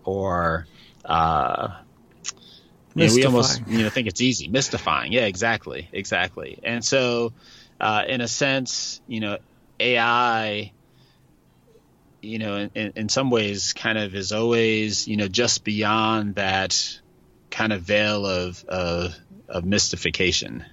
or 0.03 0.67
uh, 1.03 1.69
you 2.95 3.07
know, 3.07 3.13
we 3.13 3.25
almost 3.25 3.61
you 3.67 3.83
know 3.83 3.89
think 3.89 4.07
it's 4.07 4.21
easy, 4.21 4.47
mystifying. 4.47 5.11
Yeah, 5.11 5.25
exactly, 5.25 5.89
exactly. 5.91 6.59
And 6.63 6.83
so, 6.83 7.33
uh, 7.79 8.03
in 8.07 8.21
a 8.21 8.27
sense, 8.27 9.01
you 9.07 9.19
know, 9.19 9.37
AI 9.79 10.71
you 12.25 12.39
know, 12.39 12.69
in, 12.73 12.93
in 12.95 13.09
some 13.09 13.29
ways, 13.29 13.73
kind 13.73 13.97
of 13.97 14.15
is 14.15 14.31
always, 14.31 15.07
you 15.07 15.17
know, 15.17 15.27
just 15.27 15.63
beyond 15.63 16.35
that 16.35 16.99
kind 17.51 17.71
of 17.71 17.81
veil 17.81 18.25
of 18.25 18.63
of, 18.65 19.15
of 19.47 19.65
mystification, 19.65 20.65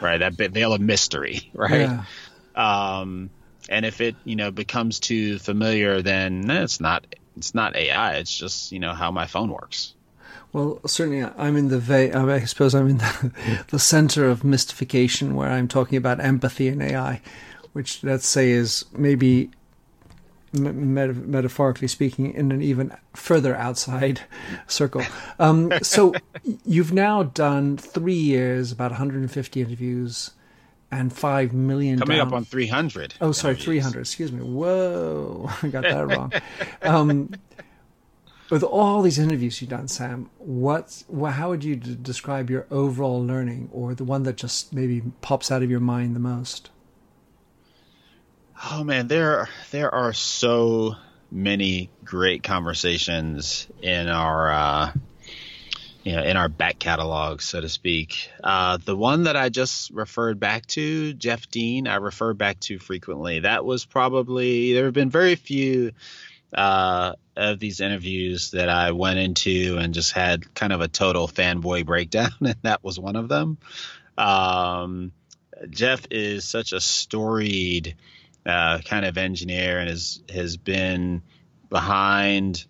right? 0.00 0.18
That 0.18 0.34
veil 0.34 0.72
of 0.72 0.80
mystery, 0.80 1.50
right? 1.54 1.90
Yeah. 1.90 2.04
Um, 2.54 3.30
and 3.68 3.84
if 3.84 4.00
it, 4.00 4.16
you 4.24 4.36
know, 4.36 4.50
becomes 4.50 5.00
too 5.00 5.38
familiar, 5.38 6.02
then 6.02 6.50
it's 6.50 6.80
not 6.80 7.06
it's 7.36 7.54
not 7.54 7.76
AI. 7.76 8.16
It's 8.16 8.36
just 8.36 8.72
you 8.72 8.78
know 8.78 8.94
how 8.94 9.10
my 9.10 9.26
phone 9.26 9.50
works. 9.50 9.94
Well, 10.52 10.80
certainly, 10.86 11.22
I'm 11.36 11.56
in 11.56 11.68
the 11.68 11.78
va- 11.78 12.16
I 12.16 12.44
suppose 12.44 12.74
I'm 12.74 12.88
in 12.88 12.98
the, 12.98 13.64
the 13.68 13.78
center 13.78 14.28
of 14.28 14.44
mystification, 14.44 15.34
where 15.34 15.50
I'm 15.50 15.68
talking 15.68 15.98
about 15.98 16.20
empathy 16.20 16.68
and 16.68 16.82
AI, 16.82 17.20
which 17.72 18.02
let's 18.02 18.26
say 18.26 18.50
is 18.50 18.86
maybe 18.92 19.50
meta- 20.52 21.12
metaphorically 21.14 21.88
speaking, 21.88 22.32
in 22.34 22.52
an 22.52 22.62
even 22.62 22.92
further 23.14 23.54
outside 23.56 24.22
circle. 24.66 25.02
Um, 25.38 25.72
so 25.82 26.14
you've 26.64 26.92
now 26.92 27.22
done 27.24 27.76
three 27.76 28.14
years, 28.14 28.72
about 28.72 28.90
150 28.92 29.60
interviews, 29.60 30.30
and 30.90 31.12
five 31.12 31.52
million. 31.52 31.98
Coming 31.98 32.16
down- 32.18 32.28
up 32.28 32.32
on 32.32 32.44
300. 32.44 33.14
Oh, 33.20 33.32
sorry, 33.32 33.56
300. 33.56 34.00
Excuse 34.00 34.32
me. 34.32 34.40
Whoa, 34.42 35.50
I 35.62 35.68
got 35.68 35.82
that 35.82 36.06
wrong. 36.06 36.32
Um, 36.82 37.30
with 38.50 38.62
all 38.62 39.02
these 39.02 39.18
interviews 39.18 39.60
you've 39.60 39.68
done, 39.68 39.88
Sam, 39.88 40.30
what, 40.38 41.02
how 41.28 41.50
would 41.50 41.62
you 41.64 41.76
describe 41.76 42.48
your 42.48 42.66
overall 42.70 43.22
learning, 43.22 43.68
or 43.72 43.94
the 43.94 44.04
one 44.04 44.22
that 44.22 44.36
just 44.38 44.72
maybe 44.72 45.02
pops 45.20 45.50
out 45.50 45.62
of 45.62 45.70
your 45.70 45.80
mind 45.80 46.16
the 46.16 46.20
most? 46.20 46.70
Oh 48.60 48.82
man, 48.82 49.06
there 49.06 49.48
there 49.70 49.94
are 49.94 50.12
so 50.12 50.96
many 51.30 51.90
great 52.04 52.42
conversations 52.42 53.68
in 53.80 54.08
our 54.08 54.50
uh, 54.50 54.92
you 56.02 56.16
know 56.16 56.24
in 56.24 56.36
our 56.36 56.48
back 56.48 56.80
catalog, 56.80 57.40
so 57.40 57.60
to 57.60 57.68
speak. 57.68 58.30
Uh, 58.42 58.78
the 58.84 58.96
one 58.96 59.24
that 59.24 59.36
I 59.36 59.48
just 59.48 59.92
referred 59.92 60.40
back 60.40 60.66
to, 60.68 61.12
Jeff 61.14 61.48
Dean, 61.50 61.86
I 61.86 61.96
refer 61.96 62.34
back 62.34 62.58
to 62.60 62.80
frequently. 62.80 63.40
That 63.40 63.64
was 63.64 63.84
probably 63.84 64.72
there 64.72 64.86
have 64.86 64.94
been 64.94 65.10
very 65.10 65.36
few 65.36 65.92
uh, 66.52 67.12
of 67.36 67.60
these 67.60 67.80
interviews 67.80 68.50
that 68.50 68.68
I 68.68 68.90
went 68.90 69.20
into 69.20 69.76
and 69.78 69.94
just 69.94 70.12
had 70.12 70.52
kind 70.54 70.72
of 70.72 70.80
a 70.80 70.88
total 70.88 71.28
fanboy 71.28 71.86
breakdown, 71.86 72.32
and 72.40 72.56
that 72.62 72.82
was 72.82 72.98
one 72.98 73.14
of 73.14 73.28
them. 73.28 73.58
Um, 74.16 75.12
Jeff 75.70 76.06
is 76.10 76.44
such 76.44 76.72
a 76.72 76.80
storied 76.80 77.94
uh, 78.48 78.78
kind 78.78 79.04
of 79.04 79.18
engineer 79.18 79.78
and 79.78 79.88
has 79.88 80.22
has 80.32 80.56
been 80.56 81.22
behind. 81.68 82.64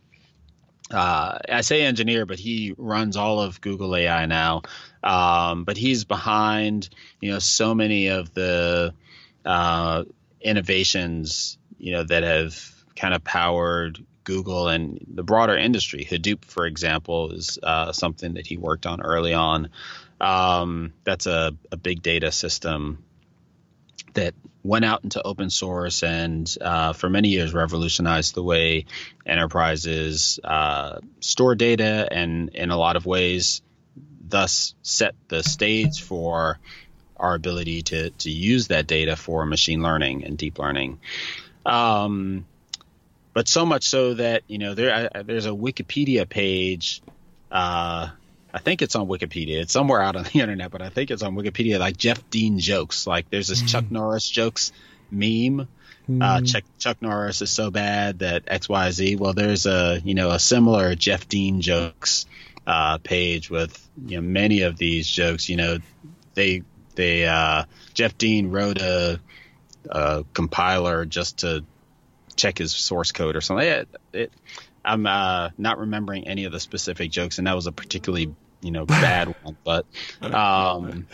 Uh, 0.90 1.38
I 1.48 1.60
say 1.60 1.82
engineer, 1.82 2.26
but 2.26 2.38
he 2.38 2.74
runs 2.76 3.16
all 3.16 3.40
of 3.40 3.60
Google 3.60 3.94
AI 3.94 4.26
now. 4.26 4.62
Um, 5.04 5.64
but 5.64 5.76
he's 5.76 6.04
behind, 6.04 6.88
you 7.20 7.30
know, 7.30 7.38
so 7.38 7.74
many 7.74 8.08
of 8.08 8.32
the 8.32 8.94
uh, 9.44 10.04
innovations, 10.40 11.58
you 11.78 11.92
know, 11.92 12.04
that 12.04 12.22
have 12.22 12.84
kind 12.96 13.14
of 13.14 13.22
powered 13.22 14.02
Google 14.24 14.68
and 14.68 14.98
the 15.06 15.22
broader 15.22 15.56
industry. 15.56 16.04
Hadoop, 16.04 16.44
for 16.44 16.66
example, 16.66 17.32
is 17.32 17.58
uh, 17.62 17.92
something 17.92 18.34
that 18.34 18.46
he 18.46 18.56
worked 18.56 18.86
on 18.86 19.00
early 19.00 19.34
on. 19.34 19.68
Um, 20.20 20.92
that's 21.04 21.26
a, 21.26 21.54
a, 21.70 21.76
big 21.76 22.02
data 22.02 22.32
system 22.32 23.04
that 24.18 24.34
went 24.64 24.84
out 24.84 25.04
into 25.04 25.22
open 25.22 25.48
source 25.48 26.02
and 26.02 26.56
uh, 26.60 26.92
for 26.92 27.08
many 27.08 27.28
years 27.28 27.54
revolutionized 27.54 28.34
the 28.34 28.42
way 28.42 28.84
enterprises 29.24 30.40
uh, 30.42 30.98
store 31.20 31.54
data 31.54 32.08
and 32.10 32.50
in 32.50 32.70
a 32.70 32.76
lot 32.76 32.96
of 32.96 33.06
ways 33.06 33.62
thus 34.28 34.74
set 34.82 35.14
the 35.28 35.42
stage 35.42 36.02
for 36.02 36.58
our 37.16 37.34
ability 37.34 37.82
to, 37.82 38.10
to 38.10 38.30
use 38.30 38.68
that 38.68 38.86
data 38.86 39.14
for 39.16 39.46
machine 39.46 39.82
learning 39.82 40.24
and 40.24 40.36
deep 40.36 40.58
learning. 40.58 40.98
Um, 41.64 42.44
but 43.32 43.46
so 43.46 43.64
much 43.64 43.84
so 43.84 44.14
that 44.14 44.42
you 44.48 44.58
know 44.58 44.74
there 44.74 45.08
there's 45.24 45.46
a 45.46 45.50
Wikipedia 45.50 46.28
page 46.28 47.02
uh, 47.52 48.08
I 48.52 48.58
think 48.58 48.82
it's 48.82 48.96
on 48.96 49.06
Wikipedia. 49.06 49.60
It's 49.60 49.72
somewhere 49.72 50.00
out 50.00 50.16
on 50.16 50.24
the 50.24 50.30
internet, 50.40 50.70
but 50.70 50.82
I 50.82 50.88
think 50.88 51.10
it's 51.10 51.22
on 51.22 51.34
Wikipedia. 51.34 51.78
Like 51.78 51.96
Jeff 51.96 52.28
Dean 52.30 52.58
jokes. 52.58 53.06
Like 53.06 53.30
there's 53.30 53.48
this 53.48 53.62
mm. 53.62 53.68
Chuck 53.68 53.90
Norris 53.90 54.28
jokes 54.28 54.72
meme. 55.10 55.68
Mm. 56.08 56.22
Uh, 56.22 56.40
Chuck, 56.40 56.64
Chuck 56.78 57.02
Norris 57.02 57.42
is 57.42 57.50
so 57.50 57.70
bad 57.70 58.20
that 58.20 58.44
X 58.46 58.68
Y 58.68 58.90
Z. 58.90 59.16
Well, 59.16 59.34
there's 59.34 59.66
a 59.66 60.00
you 60.02 60.14
know 60.14 60.30
a 60.30 60.38
similar 60.38 60.94
Jeff 60.94 61.28
Dean 61.28 61.60
jokes 61.60 62.26
uh, 62.66 62.98
page 62.98 63.50
with 63.50 63.86
you 64.06 64.16
know 64.16 64.26
many 64.26 64.62
of 64.62 64.76
these 64.78 65.06
jokes. 65.06 65.48
You 65.48 65.56
know 65.56 65.78
they 66.34 66.62
they 66.94 67.26
uh, 67.26 67.64
Jeff 67.94 68.16
Dean 68.16 68.50
wrote 68.50 68.80
a, 68.80 69.20
a 69.88 70.24
compiler 70.32 71.04
just 71.04 71.38
to 71.38 71.64
check 72.36 72.58
his 72.58 72.74
source 72.74 73.12
code 73.12 73.36
or 73.36 73.40
something. 73.40 73.66
It, 73.66 73.88
it, 74.12 74.32
I'm 74.84 75.06
uh, 75.06 75.50
not 75.58 75.78
remembering 75.78 76.28
any 76.28 76.44
of 76.44 76.52
the 76.52 76.60
specific 76.60 77.10
jokes, 77.10 77.38
and 77.38 77.46
that 77.46 77.54
was 77.54 77.66
a 77.66 77.72
particularly 77.72 78.34
you 78.60 78.70
know 78.70 78.86
bad 78.86 79.34
one. 79.42 79.56
But 79.64 79.86
um, 80.22 81.06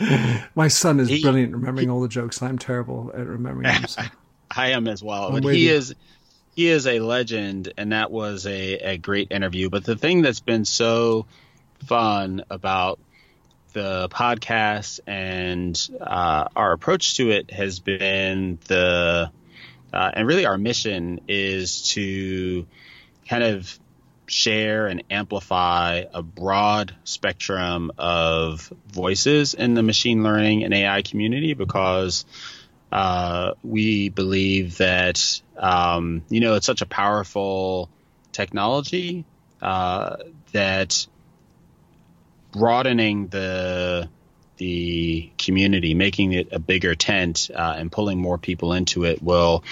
my 0.55 0.67
son 0.67 0.99
is 0.99 1.09
he, 1.09 1.21
brilliant 1.21 1.53
remembering 1.53 1.87
he, 1.87 1.91
all 1.91 2.01
the 2.01 2.07
jokes. 2.07 2.41
I'm 2.41 2.57
terrible 2.57 3.11
at 3.13 3.25
remembering 3.25 3.63
them. 3.63 3.87
So. 3.87 4.01
I 4.55 4.69
am 4.69 4.87
as 4.87 5.03
well, 5.03 5.35
I'm 5.35 5.41
but 5.41 5.53
he 5.53 5.67
you. 5.67 5.73
is 5.73 5.95
he 6.55 6.67
is 6.67 6.87
a 6.87 6.99
legend, 6.99 7.73
and 7.77 7.91
that 7.91 8.11
was 8.11 8.45
a, 8.45 8.73
a 8.75 8.97
great 8.97 9.31
interview. 9.31 9.69
But 9.69 9.83
the 9.83 9.95
thing 9.95 10.21
that's 10.21 10.39
been 10.39 10.65
so 10.65 11.25
fun 11.85 12.43
about 12.49 12.99
the 13.73 14.07
podcast 14.09 15.01
and 15.05 15.89
uh, 15.99 16.47
our 16.55 16.71
approach 16.71 17.17
to 17.17 17.29
it 17.31 17.51
has 17.51 17.79
been 17.79 18.57
the 18.67 19.29
uh, 19.93 20.11
and 20.13 20.27
really 20.27 20.45
our 20.45 20.57
mission 20.57 21.21
is 21.27 21.89
to 21.89 22.65
kind 23.27 23.43
of 23.43 23.79
share 24.27 24.87
and 24.87 25.03
amplify 25.09 26.03
a 26.13 26.23
broad 26.23 26.95
spectrum 27.03 27.91
of 27.97 28.73
voices 28.87 29.53
in 29.53 29.73
the 29.75 29.83
machine 29.83 30.23
learning 30.23 30.63
and 30.63 30.73
AI 30.73 31.01
community 31.01 31.53
because 31.53 32.25
uh, 32.91 33.53
we 33.63 34.09
believe 34.09 34.77
that 34.77 35.41
um, 35.57 36.23
you 36.29 36.39
know 36.39 36.55
it's 36.55 36.65
such 36.65 36.81
a 36.81 36.85
powerful 36.85 37.89
technology 38.31 39.25
uh, 39.61 40.17
that 40.53 41.07
broadening 42.51 43.27
the 43.27 44.09
the 44.57 45.29
community, 45.37 45.93
making 45.93 46.31
it 46.31 46.53
a 46.53 46.59
bigger 46.59 46.95
tent, 46.95 47.49
uh, 47.53 47.75
and 47.77 47.91
pulling 47.91 48.19
more 48.19 48.37
people 48.37 48.71
into 48.73 49.03
it 49.03 49.21
will 49.21 49.63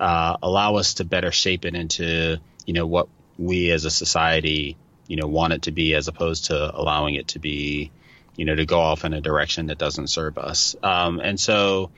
uh, 0.00 0.36
allow 0.42 0.76
us 0.76 0.94
to 0.94 1.04
better 1.04 1.30
shape 1.30 1.64
it 1.64 1.74
into 1.74 2.38
you 2.66 2.74
know 2.74 2.86
what 2.86 3.08
we 3.38 3.70
as 3.70 3.84
a 3.84 3.90
society 3.90 4.76
you 5.06 5.16
know 5.16 5.26
want 5.26 5.52
it 5.52 5.62
to 5.62 5.72
be 5.72 5.94
as 5.94 6.08
opposed 6.08 6.46
to 6.46 6.76
allowing 6.76 7.14
it 7.14 7.28
to 7.28 7.38
be 7.38 7.90
you 8.36 8.44
know 8.44 8.54
to 8.54 8.66
go 8.66 8.80
off 8.80 9.04
in 9.04 9.12
a 9.12 9.20
direction 9.20 9.66
that 9.66 9.78
doesn't 9.78 10.08
serve 10.08 10.38
us. 10.38 10.76
Um, 10.82 11.20
and 11.20 11.38
so 11.38 11.90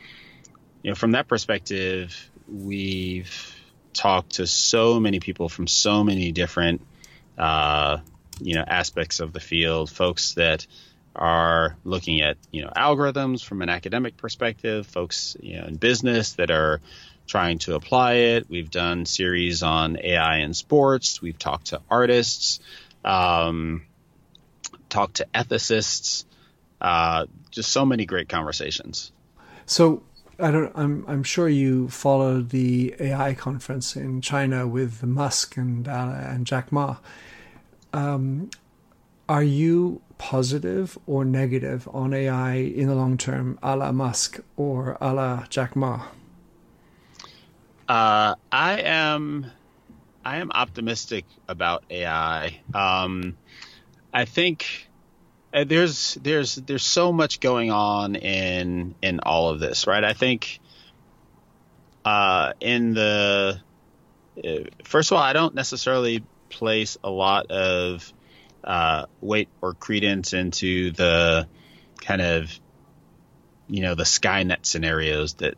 you 0.82 0.90
know 0.90 0.94
from 0.94 1.12
that 1.12 1.28
perspective 1.28 2.30
we've 2.48 3.54
talked 3.92 4.34
to 4.34 4.46
so 4.46 5.00
many 5.00 5.20
people 5.20 5.48
from 5.48 5.66
so 5.66 6.02
many 6.04 6.32
different 6.32 6.80
uh, 7.38 7.98
you 8.40 8.54
know 8.54 8.64
aspects 8.66 9.20
of 9.20 9.32
the 9.32 9.40
field 9.40 9.90
folks 9.90 10.34
that 10.34 10.66
are 11.16 11.76
looking 11.84 12.20
at 12.20 12.36
you 12.50 12.62
know 12.62 12.72
algorithms 12.76 13.44
from 13.44 13.62
an 13.62 13.68
academic 13.68 14.16
perspective 14.16 14.86
folks 14.86 15.36
you 15.40 15.56
know 15.56 15.66
in 15.66 15.76
business 15.76 16.32
that 16.32 16.50
are 16.50 16.80
trying 17.26 17.58
to 17.60 17.74
apply 17.74 18.14
it. 18.14 18.48
We've 18.48 18.70
done 18.70 19.06
series 19.06 19.62
on 19.62 19.98
AI 20.02 20.38
in 20.38 20.54
sports. 20.54 21.22
We've 21.22 21.38
talked 21.38 21.68
to 21.68 21.80
artists, 21.90 22.60
um, 23.04 23.84
talked 24.88 25.16
to 25.16 25.26
ethicists. 25.34 26.24
Uh, 26.80 27.26
just 27.50 27.72
so 27.72 27.86
many 27.86 28.04
great 28.04 28.28
conversations. 28.28 29.10
So 29.64 30.02
I 30.38 30.50
don't. 30.50 30.72
I'm. 30.74 31.04
I'm 31.08 31.22
sure 31.22 31.48
you 31.48 31.88
followed 31.88 32.50
the 32.50 32.94
AI 32.98 33.34
conference 33.34 33.96
in 33.96 34.20
China 34.20 34.66
with 34.66 35.02
Musk 35.02 35.56
and 35.56 35.88
uh, 35.88 36.14
and 36.18 36.46
Jack 36.46 36.72
Ma. 36.72 36.96
Um, 37.92 38.50
are 39.28 39.42
you 39.42 40.02
positive 40.18 40.98
or 41.06 41.24
negative 41.24 41.88
on 41.92 42.12
AI 42.12 42.54
in 42.54 42.88
the 42.88 42.94
long 42.94 43.16
term, 43.16 43.58
a 43.62 43.76
la 43.76 43.92
Musk 43.92 44.40
or 44.56 44.98
a 45.00 45.14
la 45.14 45.46
Jack 45.46 45.76
Ma? 45.76 46.08
Uh, 47.88 48.34
I 48.50 48.80
am, 48.80 49.50
I 50.24 50.38
am 50.38 50.50
optimistic 50.52 51.26
about 51.48 51.84
AI. 51.90 52.60
Um, 52.72 53.36
I 54.12 54.24
think 54.24 54.88
uh, 55.52 55.64
there's 55.64 56.14
there's 56.14 56.54
there's 56.54 56.84
so 56.84 57.12
much 57.12 57.40
going 57.40 57.70
on 57.70 58.16
in 58.16 58.94
in 59.02 59.20
all 59.20 59.50
of 59.50 59.60
this, 59.60 59.86
right? 59.86 60.02
I 60.02 60.12
think 60.14 60.60
uh, 62.04 62.52
in 62.60 62.94
the 62.94 63.60
uh, 64.42 64.50
first 64.84 65.10
of 65.10 65.16
all, 65.18 65.22
I 65.22 65.32
don't 65.32 65.54
necessarily 65.54 66.24
place 66.48 66.96
a 67.04 67.10
lot 67.10 67.50
of 67.50 68.12
uh, 68.62 69.06
weight 69.20 69.48
or 69.60 69.74
credence 69.74 70.32
into 70.32 70.90
the 70.92 71.46
kind 72.00 72.22
of 72.22 72.58
you 73.68 73.82
know 73.82 73.94
the 73.94 74.04
Skynet 74.04 74.64
scenarios 74.64 75.34
that 75.34 75.56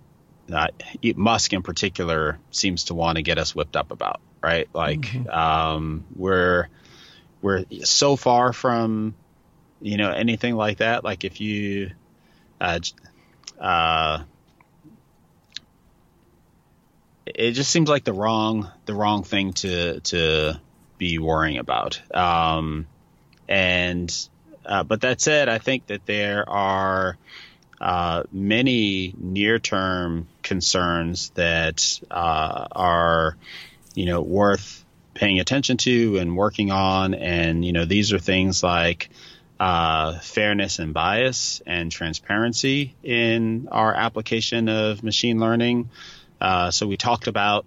uh, 0.53 0.69
Musk 1.17 1.53
in 1.53 1.63
particular 1.63 2.39
seems 2.51 2.85
to 2.85 2.95
want 2.95 3.17
to 3.17 3.23
get 3.23 3.39
us 3.39 3.55
whipped 3.55 3.77
up 3.77 3.91
about, 3.91 4.21
right? 4.43 4.69
Like 4.73 5.01
mm-hmm. 5.01 5.29
um, 5.29 6.05
we're 6.15 6.69
we're 7.43 7.65
so 7.85 8.17
far 8.17 8.53
from 8.53 9.15
you 9.81 9.97
know 9.97 10.11
anything 10.11 10.55
like 10.55 10.79
that. 10.79 11.05
Like 11.05 11.25
if 11.25 11.41
you 11.41 11.91
uh, 12.61 12.81
uh, 13.61 14.23
it 17.27 17.53
just 17.53 17.71
seems 17.71 17.89
like 17.89 18.05
the 18.05 18.13
wrong 18.13 18.71
the 18.87 18.95
wrong 18.95 19.25
thing 19.25 19.53
to 19.55 20.01
to 20.01 20.61
be 20.99 21.19
worrying 21.19 21.59
about. 21.59 22.01
Um, 22.15 22.87
and 23.49 24.13
uh, 24.65 24.83
but 24.83 25.03
that 25.03 25.21
said, 25.21 25.49
I 25.49 25.59
think 25.59 25.87
that 25.87 26.07
there 26.07 26.49
are 26.49 27.17
uh, 27.81 28.23
many 28.33 29.15
near-term 29.19 30.27
concerns 30.43 31.31
that 31.31 32.01
uh, 32.11 32.67
are, 32.73 33.37
you 33.95 34.07
know, 34.07 34.23
worth 34.23 34.85
paying 35.15 35.41
attention 35.41 35.77
to 35.77 36.19
and 36.19 36.37
working 36.37 36.71
on. 36.71 37.15
And, 37.15 37.65
you 37.65 37.73
know, 37.73 37.85
these 37.85 38.13
are 38.13 38.19
things 38.19 38.63
like 38.63 39.11
uh, 39.59 40.19
fairness 40.21 40.79
and 40.79 40.93
bias 40.93 41.63
and 41.67 41.91
transparency 41.91 42.95
in 43.03 43.69
our 43.71 43.95
application 43.95 44.69
of 44.69 45.03
machine 45.03 45.41
learning. 45.41 45.89
Uh, 46.41 46.71
so 46.71 46.87
we 46.87 46.97
talked 46.97 47.27
about 47.27 47.65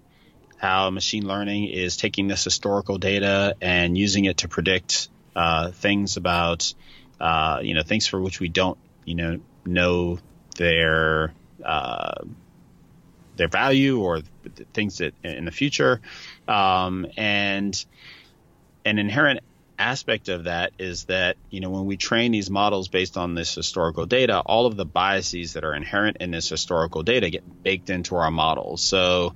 how 0.57 0.89
machine 0.89 1.25
learning 1.25 1.65
is 1.65 1.97
taking 1.97 2.27
this 2.27 2.43
historical 2.43 2.97
data 2.97 3.55
and 3.61 3.97
using 3.97 4.25
it 4.25 4.37
to 4.37 4.47
predict 4.47 5.09
uh, 5.35 5.71
things 5.71 6.17
about, 6.17 6.73
uh, 7.19 7.59
you 7.63 7.73
know, 7.73 7.81
things 7.81 8.05
for 8.05 8.21
which 8.21 8.39
we 8.39 8.49
don't, 8.49 8.77
you 9.05 9.15
know, 9.15 9.39
know 9.69 10.19
their 10.57 11.33
uh, 11.63 12.23
their 13.35 13.47
value 13.47 14.01
or 14.01 14.21
things 14.73 14.97
that 14.97 15.13
in 15.23 15.45
the 15.45 15.51
future. 15.51 16.01
Um, 16.47 17.07
and 17.17 17.85
an 18.85 18.99
inherent 18.99 19.39
aspect 19.79 20.27
of 20.27 20.43
that 20.43 20.73
is 20.77 21.05
that 21.05 21.37
you 21.49 21.61
know 21.61 21.69
when 21.69 21.85
we 21.85 21.95
train 21.95 22.33
these 22.33 22.49
models 22.49 22.89
based 22.89 23.17
on 23.17 23.33
this 23.33 23.55
historical 23.55 24.05
data, 24.05 24.39
all 24.41 24.65
of 24.65 24.75
the 24.75 24.85
biases 24.85 25.53
that 25.53 25.63
are 25.63 25.73
inherent 25.73 26.17
in 26.19 26.31
this 26.31 26.49
historical 26.49 27.01
data 27.01 27.29
get 27.29 27.63
baked 27.63 27.89
into 27.89 28.15
our 28.17 28.29
models. 28.29 28.81
So, 28.81 29.33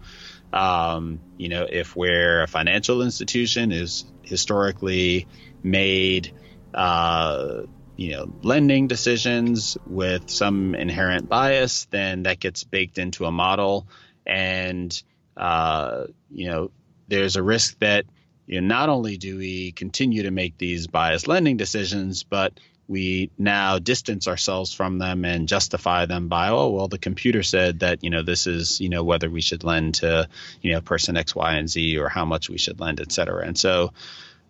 um, 0.52 1.20
you 1.38 1.50
know, 1.50 1.66
if 1.70 1.96
we're 1.96 2.44
a 2.44 2.48
financial 2.48 3.02
institution 3.02 3.72
is 3.72 4.04
historically 4.22 5.28
made, 5.64 6.34
uh, 6.74 7.64
you 7.96 8.12
know, 8.12 8.34
lending 8.42 8.88
decisions 8.88 9.78
with 9.88 10.30
some 10.30 10.76
inherent 10.76 11.30
bias, 11.30 11.86
then 11.86 12.24
that 12.24 12.40
gets 12.40 12.64
baked 12.64 12.98
into 12.98 13.26
a 13.26 13.32
model, 13.32 13.88
and 14.26 15.02
uh, 15.38 16.06
you 16.32 16.50
know, 16.50 16.72
there's 17.08 17.36
a 17.36 17.44
risk 17.44 17.80
that 17.80 18.06
you 18.46 18.60
know, 18.60 18.68
not 18.68 18.90
only 18.90 19.18
do 19.18 19.38
we 19.38 19.72
continue 19.72 20.24
to 20.24 20.32
make 20.32 20.58
these 20.58 20.88
biased 20.88 21.28
lending 21.28 21.58
decisions, 21.58 22.24
but 22.24 22.60
we 22.88 23.32
now 23.38 23.80
distance 23.80 24.28
ourselves 24.28 24.74
from 24.74 24.98
them 24.98 25.24
and 25.24 25.48
justify 25.48 26.06
them 26.06 26.28
by, 26.28 26.50
oh, 26.50 26.70
well, 26.70 26.88
the 26.90 26.98
computer 26.98 27.42
said 27.42 27.80
that, 27.80 28.04
you 28.04 28.10
know, 28.10 28.22
this 28.22 28.46
is, 28.46 28.82
you 28.82 28.90
know, 28.90 29.04
whether 29.04 29.30
we 29.30 29.42
should 29.42 29.64
lend 29.64 29.96
to, 29.96 30.28
you 30.62 30.74
know, 30.74 30.82
person 30.82 31.16
X, 31.16 31.34
Y, 31.34 31.54
and 31.54 31.70
Z 31.70 31.98
or 31.98 32.10
how 32.10 32.26
much 32.26 32.50
we 32.50 32.58
should 32.58 32.82
lend, 32.82 33.00
et 33.00 33.12
cetera. 33.12 33.46
And 33.48 33.58
so, 33.58 33.94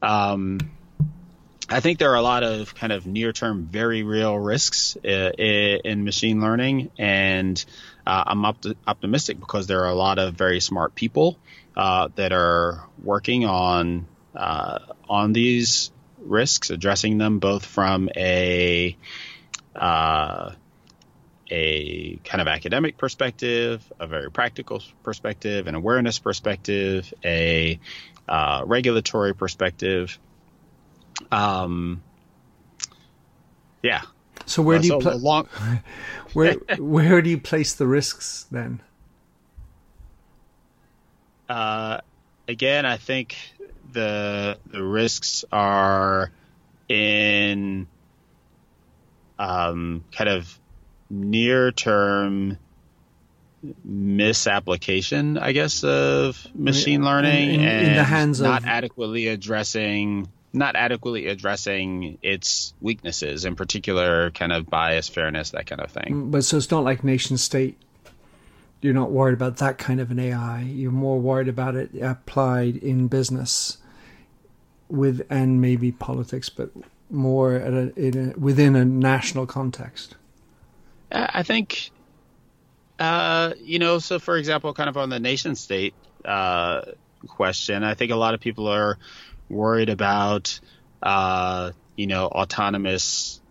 um, 0.02 0.60
I 1.74 1.80
think 1.80 1.98
there 1.98 2.12
are 2.12 2.16
a 2.16 2.22
lot 2.22 2.44
of 2.44 2.76
kind 2.76 2.94
of 2.94 3.08
near 3.08 3.34
term, 3.34 3.66
very 3.66 4.04
real 4.04 4.38
risks 4.38 4.96
uh, 4.98 5.08
in 5.10 6.04
machine 6.04 6.40
learning. 6.40 6.92
And 7.00 7.64
uh, 8.06 8.24
I'm 8.28 8.46
optimistic 8.46 9.40
because 9.40 9.66
there 9.66 9.82
are 9.82 9.90
a 9.90 9.96
lot 9.96 10.20
of 10.20 10.36
very 10.36 10.60
smart 10.60 10.94
people 10.94 11.40
uh, 11.76 12.10
that 12.14 12.32
are 12.32 12.88
working 13.02 13.46
on 13.46 14.06
uh, 14.36 14.80
on 15.10 15.34
these 15.34 15.92
risks, 16.20 16.70
addressing 16.70 17.18
them 17.18 17.40
both 17.40 17.66
from 17.66 18.08
a 18.16 18.96
uh, 19.76 20.52
a 21.50 22.16
kind 22.18 22.42
of 22.42 22.48
academic 22.48 22.98
perspective, 22.98 23.84
a 24.00 24.06
very 24.06 24.30
practical 24.30 24.84
perspective, 25.02 25.66
an 25.66 25.74
awareness 25.74 26.20
perspective, 26.20 27.12
a 27.26 27.80
uh, 28.30 28.62
regulatory 28.64 29.34
perspective. 29.34 30.20
Um, 31.32 32.02
yeah. 33.82 34.02
So 34.46 34.62
where 34.62 34.80
do 34.80 34.88
you 34.88 35.00
pla- 35.00 35.14
long- 35.14 35.50
where 36.34 36.54
where 36.78 37.22
do 37.22 37.30
you 37.30 37.38
place 37.38 37.74
the 37.74 37.88
risks 37.88 38.46
then? 38.52 38.82
Uh, 41.48 42.00
again, 42.48 42.86
I 42.86 42.98
think 42.98 43.36
the 43.92 44.58
the 44.68 44.84
risks 44.84 45.46
are 45.52 46.32
in 46.90 47.88
um, 49.40 50.04
kind 50.12 50.30
of 50.30 50.60
near 51.10 51.72
term 51.72 52.58
misapplication, 53.84 55.38
I 55.38 55.52
guess, 55.52 55.84
of 55.84 56.46
machine 56.54 57.04
learning 57.04 57.54
in, 57.54 57.60
in, 57.62 57.68
and 57.68 57.88
in 57.88 57.96
the 57.96 58.04
hands 58.04 58.42
not 58.42 58.64
of... 58.64 58.68
adequately 58.68 59.28
addressing 59.28 60.28
not 60.54 60.76
adequately 60.76 61.28
addressing 61.28 62.20
its 62.22 62.74
weaknesses, 62.80 63.44
in 63.44 63.56
particular, 63.56 64.32
kind 64.32 64.54
of 64.54 64.70
bias, 64.70 65.10
fairness, 65.10 65.52
that 65.52 65.66
kind 65.66 65.82
of 65.82 65.92
thing. 65.92 66.30
But 66.32 66.44
so 66.46 66.58
it's 66.58 66.72
not 66.72 66.84
like 66.84 67.04
nation 67.04 67.38
state 67.38 67.78
you're 68.84 68.94
not 68.94 69.12
worried 69.12 69.34
about 69.34 69.58
that 69.58 69.78
kind 69.78 70.02
of 70.02 70.12
an 70.12 70.20
AI. 70.20 70.62
You're 70.62 70.92
more 70.92 71.18
worried 71.18 71.48
about 71.48 71.76
it 71.76 71.92
applied 72.02 72.76
in 72.76 73.08
business 73.08 73.78
with 74.90 75.26
and 75.30 75.62
maybe 75.62 75.92
politics, 75.94 76.50
but 76.50 76.70
more 77.10 77.54
at 77.56 77.74
a, 77.74 77.94
a 77.98 78.34
within 78.38 78.76
a 78.76 78.84
national 78.84 79.46
context. 79.46 80.16
I 81.12 81.44
think, 81.44 81.92
uh, 83.00 83.54
you 83.62 83.80
know, 83.80 84.00
so 84.00 84.20
for 84.20 84.36
example, 84.36 84.74
kind 84.74 84.90
of 84.90 84.98
on 84.98 85.10
the 85.10 85.20
nation 85.20 85.56
state 85.56 85.94
uh, 86.26 86.82
question, 87.26 87.84
I 87.84 87.94
think 87.94 88.12
a 88.12 88.16
lot 88.18 88.34
of 88.34 88.42
people 88.42 88.68
are 88.68 88.98
worried 89.54 89.90
about, 89.90 90.60
uh, 91.02 91.72
you 91.96 92.08
know, 92.08 92.28
autonomous 92.28 93.42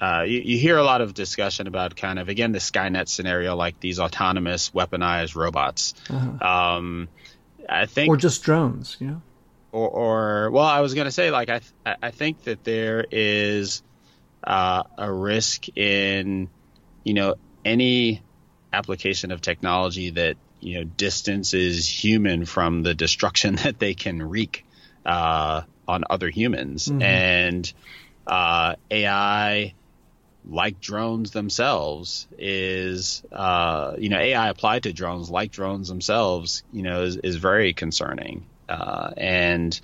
uh, 0.00 0.22
you, 0.26 0.38
you, 0.38 0.58
hear 0.58 0.76
a 0.76 0.84
lot 0.84 1.00
of 1.00 1.12
discussion 1.12 1.66
about 1.66 1.96
kind 1.96 2.20
of 2.20 2.28
again 2.28 2.52
the 2.52 2.60
Skynet 2.60 3.08
scenario, 3.08 3.56
like 3.56 3.80
these 3.80 3.98
autonomous 3.98 4.70
weaponized 4.70 5.34
robots. 5.34 5.94
Uh-huh. 6.08 6.76
Um, 6.76 7.08
I 7.68 7.86
think, 7.86 8.08
or 8.08 8.16
just 8.16 8.44
drones, 8.44 8.96
you 9.00 9.08
know, 9.08 9.22
or, 9.72 9.88
or 9.88 10.50
well, 10.52 10.64
I 10.64 10.80
was 10.80 10.94
going 10.94 11.06
to 11.06 11.10
say 11.10 11.30
like 11.30 11.48
I 11.48 11.58
th- 11.58 11.96
I 12.00 12.10
think 12.12 12.44
that 12.44 12.62
there 12.62 13.04
is 13.10 13.82
uh, 14.44 14.84
a 14.96 15.12
risk 15.12 15.66
in 15.76 16.48
you 17.02 17.14
know 17.14 17.34
any 17.64 18.22
application 18.72 19.32
of 19.32 19.40
technology 19.40 20.10
that 20.10 20.36
you 20.60 20.78
know 20.78 20.84
distances 20.84 21.88
human 21.88 22.44
from 22.44 22.84
the 22.84 22.94
destruction 22.94 23.56
that 23.64 23.80
they 23.80 23.94
can 23.94 24.22
wreak 24.22 24.64
uh, 25.08 25.62
on 25.88 26.04
other 26.08 26.28
humans. 26.28 26.88
Mm-hmm. 26.88 27.02
and 27.02 27.72
uh, 28.26 28.74
AI 28.90 29.74
like 30.50 30.80
drones 30.80 31.30
themselves 31.32 32.26
is 32.38 33.22
uh, 33.32 33.94
you 33.98 34.08
know 34.08 34.18
AI 34.18 34.48
applied 34.48 34.84
to 34.84 34.92
drones 34.92 35.28
like 35.30 35.50
drones 35.50 35.88
themselves 35.88 36.62
you 36.72 36.82
know 36.82 37.02
is, 37.02 37.16
is 37.16 37.36
very 37.36 37.72
concerning. 37.72 38.46
Uh, 38.68 39.10
and 39.16 39.80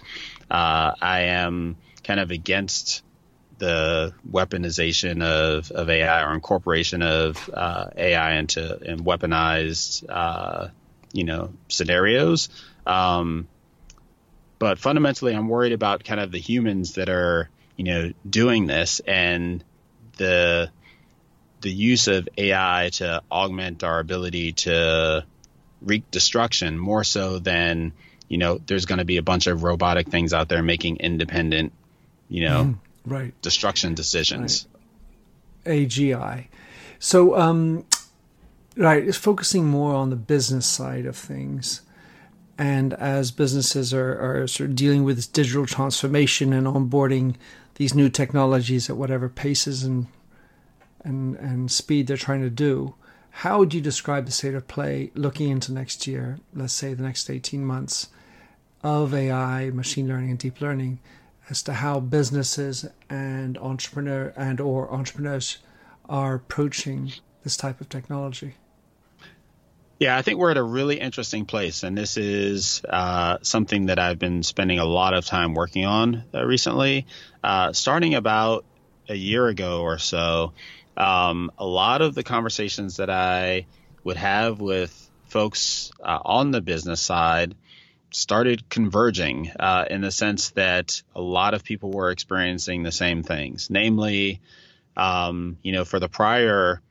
uh, 0.51 0.93
I 1.01 1.21
am 1.21 1.77
kind 2.03 2.21
of 2.21 2.31
against 2.31 3.03
the 3.57 4.13
weaponization 4.31 5.23
of, 5.23 5.71
of 5.71 5.89
AI 5.89 6.23
or 6.23 6.35
incorporation 6.35 7.01
of 7.01 7.49
uh, 7.53 7.87
AI 7.97 8.35
into 8.35 8.79
in 8.83 9.05
weaponized 9.05 10.05
uh, 10.09 10.69
you 11.13 11.25
know 11.25 11.55
scenarios. 11.69 12.51
Um, 12.87 13.49
but 14.64 14.79
fundamentally 14.79 15.35
I'm 15.35 15.48
worried 15.48 15.72
about 15.72 16.05
kind 16.05 16.18
of 16.18 16.33
the 16.33 16.38
humans 16.38 16.94
that 16.94 17.11
are 17.11 17.50
you 17.77 17.85
know 17.85 18.12
doing 18.27 18.66
this 18.66 18.98
and 19.00 19.62
the 20.16 20.70
the 21.61 21.70
use 21.70 22.09
of 22.09 22.27
AI 22.38 22.88
to 22.94 23.22
augment 23.31 23.85
our 23.85 24.00
ability 24.00 24.53
to 24.53 25.27
wreak 25.83 26.11
destruction 26.11 26.79
more 26.79 27.05
so 27.05 27.38
than 27.40 27.92
you 28.27 28.38
know 28.38 28.59
there's 28.66 28.87
going 28.87 29.00
to 29.00 29.05
be 29.05 29.18
a 29.18 29.22
bunch 29.22 29.48
of 29.48 29.64
robotic 29.64 30.09
things 30.09 30.33
out 30.33 30.48
there 30.48 30.62
making 30.62 30.96
independent 30.96 31.74
you 32.31 32.48
know 32.48 32.64
mm, 32.64 32.79
right. 33.05 33.35
destruction 33.42 33.92
decisions. 33.92 34.66
Right. 35.66 35.90
agi 35.90 36.46
so 36.98 37.37
um 37.37 37.85
right 38.79 39.07
it's 39.07 39.18
focusing 39.18 39.66
more 39.66 39.94
on 39.94 40.09
the 40.09 40.16
business 40.16 40.64
side 40.64 41.05
of 41.05 41.18
things 41.18 41.83
and 42.59 42.95
as 42.95 43.31
businesses 43.31 43.93
are, 43.93 44.43
are 44.43 44.47
sort 44.47 44.71
of 44.71 44.77
dealing 44.77 45.05
with 45.05 45.17
this 45.17 45.27
digital 45.27 45.67
transformation 45.67 46.53
and 46.53 46.67
onboarding 46.67 47.35
these 47.77 47.95
new 47.95 48.09
technologies 48.09 48.88
at 48.88 48.97
whatever 48.97 49.29
paces 49.29 49.83
and 49.83 50.07
and 51.03 51.37
and 51.37 51.71
speed 51.71 52.07
they're 52.07 52.17
trying 52.17 52.43
to 52.43 52.51
do. 52.51 52.95
How 53.38 53.59
would 53.59 53.75
you 53.75 53.81
describe 53.81 54.27
the 54.27 54.33
state 54.33 54.55
of 54.55 54.69
play 54.69 55.11
looking 55.14 55.51
into 55.51 55.73
next 55.73 56.07
year, 56.07 56.38
let's 56.55 56.73
say 56.73 56.95
the 56.95 57.03
next 57.03 57.29
18 57.29 57.64
months, 57.64 58.09
of 58.83 59.12
AI, 59.12 59.71
machine 59.71 60.07
learning, 60.07 60.31
and 60.31 60.38
deep 60.38 60.61
learning, 60.61 61.01
as 61.51 61.62
to 61.64 61.75
how 61.75 61.99
businesses 61.99 62.87
and 63.11 63.59
entrepreneur 63.59 64.33
and 64.37 64.61
or 64.61 64.90
entrepreneurs 64.93 65.59
are 66.09 66.35
approaching 66.35 67.12
this 67.43 67.57
type 67.57 67.81
of 67.81 67.88
technology? 67.88 68.55
Yeah, 70.05 70.19
I 70.19 70.21
think 70.21 70.38
we're 70.38 70.51
at 70.51 70.59
a 70.59 70.62
really 70.62 71.01
interesting 71.01 71.47
place, 71.47 71.83
and 71.83 71.97
this 71.97 72.19
is 72.19 72.83
uh, 72.87 73.38
something 73.40 73.87
that 73.87 73.99
I've 73.99 74.19
been 74.19 74.43
spending 74.43 74.79
a 74.79 74.85
lot 74.85 75.14
of 75.14 75.25
time 75.25 75.55
working 75.55 75.87
on 75.87 76.25
uh, 76.35 76.45
recently. 76.45 77.07
Uh, 77.43 77.73
starting 77.73 78.14
about 78.14 78.67
a 79.09 79.14
year 79.14 79.47
ago 79.47 79.81
or 79.81 79.97
so, 79.97 80.53
um, 80.99 81.51
a 81.57 81.64
lot 81.64 82.03
of 82.03 82.14
the 82.14 82.23
conversations 82.23 82.99
that 82.99 83.09
I 83.09 83.64
would 84.05 84.19
have 84.19 84.61
with 84.61 84.93
folks 85.29 85.90
uh, 86.03 86.19
on 86.23 86.51
the 86.51 86.61
business 86.61 87.01
side 87.01 87.55
started 88.11 88.69
converging 88.69 89.53
uh, 89.59 89.87
in 89.88 90.03
the 90.03 90.11
sense 90.11 90.51
that 90.51 91.01
a 91.14 91.23
lot 91.23 91.55
of 91.55 91.64
people 91.64 91.90
were 91.90 92.11
experiencing 92.11 92.83
the 92.83 92.93
same 92.93 93.23
things. 93.23 93.71
Namely, 93.71 94.43
um, 94.99 95.57
you 95.62 95.73
know, 95.73 95.87
for 95.87 95.99
the 95.99 96.11
prior 96.11 96.83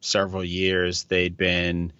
several 0.00 0.44
years, 0.44 1.02
they'd 1.02 1.36
been 1.36 1.92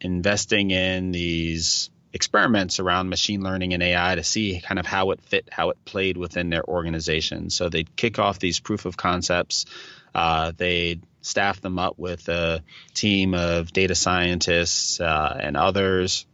investing 0.00 0.70
in 0.70 1.12
these 1.12 1.90
experiments 2.12 2.80
around 2.80 3.08
machine 3.08 3.42
learning 3.42 3.74
and 3.74 3.82
AI 3.82 4.14
to 4.14 4.24
see 4.24 4.60
kind 4.60 4.78
of 4.78 4.86
how 4.86 5.10
it 5.10 5.20
fit, 5.22 5.48
how 5.52 5.70
it 5.70 5.84
played 5.84 6.16
within 6.16 6.50
their 6.50 6.64
organization. 6.64 7.50
So 7.50 7.68
they'd 7.68 7.94
kick 7.96 8.18
off 8.18 8.38
these 8.38 8.60
proof 8.60 8.86
of 8.86 8.96
concepts. 8.96 9.66
Uh, 10.14 10.52
they'd 10.56 11.02
staff 11.20 11.60
them 11.60 11.78
up 11.78 11.98
with 11.98 12.28
a 12.28 12.62
team 12.94 13.34
of 13.34 13.72
data 13.72 13.94
scientists 13.94 15.00
uh, 15.00 15.38
and 15.40 15.56
others, 15.56 16.26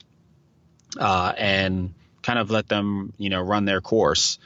uh, 0.99 1.33
and 1.37 1.95
kind 2.23 2.39
of 2.39 2.51
let 2.51 2.69
them, 2.69 3.13
you 3.19 3.31
know, 3.31 3.41
run 3.41 3.65
their 3.65 3.81
course. 3.81 4.39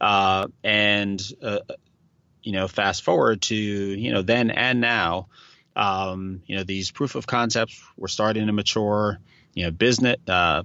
Uh, 0.00 0.48
and 0.62 1.22
uh, 1.42 1.60
you 2.42 2.52
know, 2.52 2.68
fast 2.68 3.02
forward 3.02 3.42
to 3.42 3.56
you 3.56 4.12
know 4.12 4.22
then 4.22 4.50
and 4.50 4.80
now, 4.80 5.28
um, 5.76 6.42
you 6.46 6.56
know, 6.56 6.64
these 6.64 6.90
proof 6.90 7.14
of 7.14 7.26
concepts 7.26 7.82
were 7.96 8.08
starting 8.08 8.46
to 8.46 8.52
mature. 8.52 9.18
You 9.54 9.64
know, 9.64 9.70
business 9.70 10.16
uh, 10.28 10.62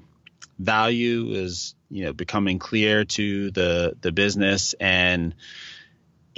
value 0.58 1.32
is 1.32 1.76
you 1.90 2.06
know 2.06 2.14
becoming 2.14 2.60
clear 2.60 3.06
to 3.06 3.52
the 3.52 3.96
the 4.02 4.12
business 4.12 4.74
and 4.80 5.34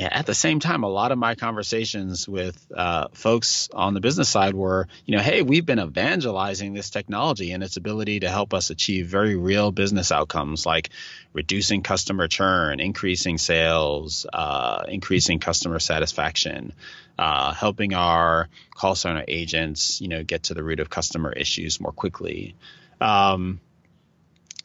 at 0.10 0.26
the 0.26 0.34
same 0.34 0.60
time, 0.60 0.84
a 0.84 0.90
lot 0.90 1.12
of 1.12 1.18
my 1.18 1.36
conversations 1.36 2.28
with 2.28 2.66
uh, 2.76 3.08
folks 3.14 3.70
on 3.74 3.94
the 3.94 4.00
business 4.00 4.30
side 4.30 4.54
were, 4.54 4.88
you 5.06 5.16
know, 5.16 5.22
hey, 5.22 5.42
we've 5.42 5.66
been 5.66 5.80
evangelizing 5.80 6.74
this 6.74 6.90
technology 6.90 7.52
and 7.52 7.64
its 7.64 7.78
ability 7.78 8.22
to 8.22 8.30
help 8.30 8.54
us 8.54 8.70
achieve 8.70 9.08
very 9.08 9.36
real 9.36 9.72
business 9.72 10.12
outcomes 10.12 10.66
like 10.66 10.90
reducing 11.34 11.82
customer 11.82 12.28
churn, 12.28 12.80
increasing 12.80 13.38
sales, 13.38 14.26
uh, 14.32 14.84
increasing 14.88 15.40
customer 15.40 15.80
satisfaction, 15.80 16.74
uh, 17.20 17.54
helping 17.54 17.94
our 17.94 18.50
call 18.74 18.96
center 18.96 19.24
agents, 19.28 20.02
you 20.02 20.08
know, 20.08 20.24
get 20.24 20.44
to 20.44 20.54
the 20.54 20.64
root 20.64 20.80
of 20.80 20.90
customer 20.90 21.32
issues 21.32 21.80
more 21.80 21.92
quickly. 21.92 22.56
Um, 23.00 23.60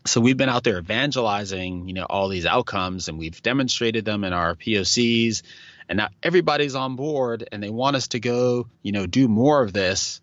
so 0.06 0.20
we've 0.20 0.36
been 0.36 0.48
out 0.48 0.64
there 0.64 0.78
evangelizing, 0.78 1.88
you 1.88 1.94
know, 1.94 2.06
all 2.08 2.28
these 2.28 2.46
outcomes 2.46 3.08
and 3.08 3.18
we've 3.18 3.42
demonstrated 3.42 4.04
them 4.04 4.24
in 4.24 4.32
our 4.32 4.54
POCs 4.54 5.42
and 5.88 5.98
now 5.98 6.08
everybody's 6.22 6.74
on 6.74 6.96
board 6.96 7.48
and 7.52 7.62
they 7.62 7.70
want 7.70 7.96
us 7.96 8.08
to 8.08 8.20
go, 8.20 8.66
you 8.82 8.92
know, 8.92 9.06
do 9.06 9.28
more 9.28 9.62
of 9.62 9.72
this 9.72 10.20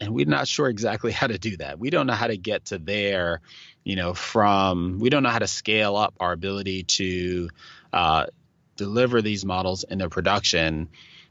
and 0.00 0.14
we're 0.14 0.26
not 0.26 0.48
sure 0.48 0.68
exactly 0.68 1.12
how 1.20 1.26
to 1.26 1.38
do 1.38 1.56
that. 1.58 1.78
We 1.78 1.90
don't 1.90 2.06
know 2.06 2.14
how 2.14 2.26
to 2.26 2.36
get 2.36 2.66
to 2.66 2.78
there, 2.78 3.40
you 3.84 3.96
know, 3.96 4.14
from 4.14 4.98
we 4.98 5.10
don't 5.10 5.22
know 5.22 5.30
how 5.30 5.38
to 5.38 5.48
scale 5.48 5.96
up 5.96 6.14
our 6.20 6.32
ability 6.32 6.84
to 6.84 7.50
uh, 7.92 8.26
deliver 8.76 9.22
these 9.22 9.44
models 9.44 9.84
into 9.84 10.08
production. 10.08 10.88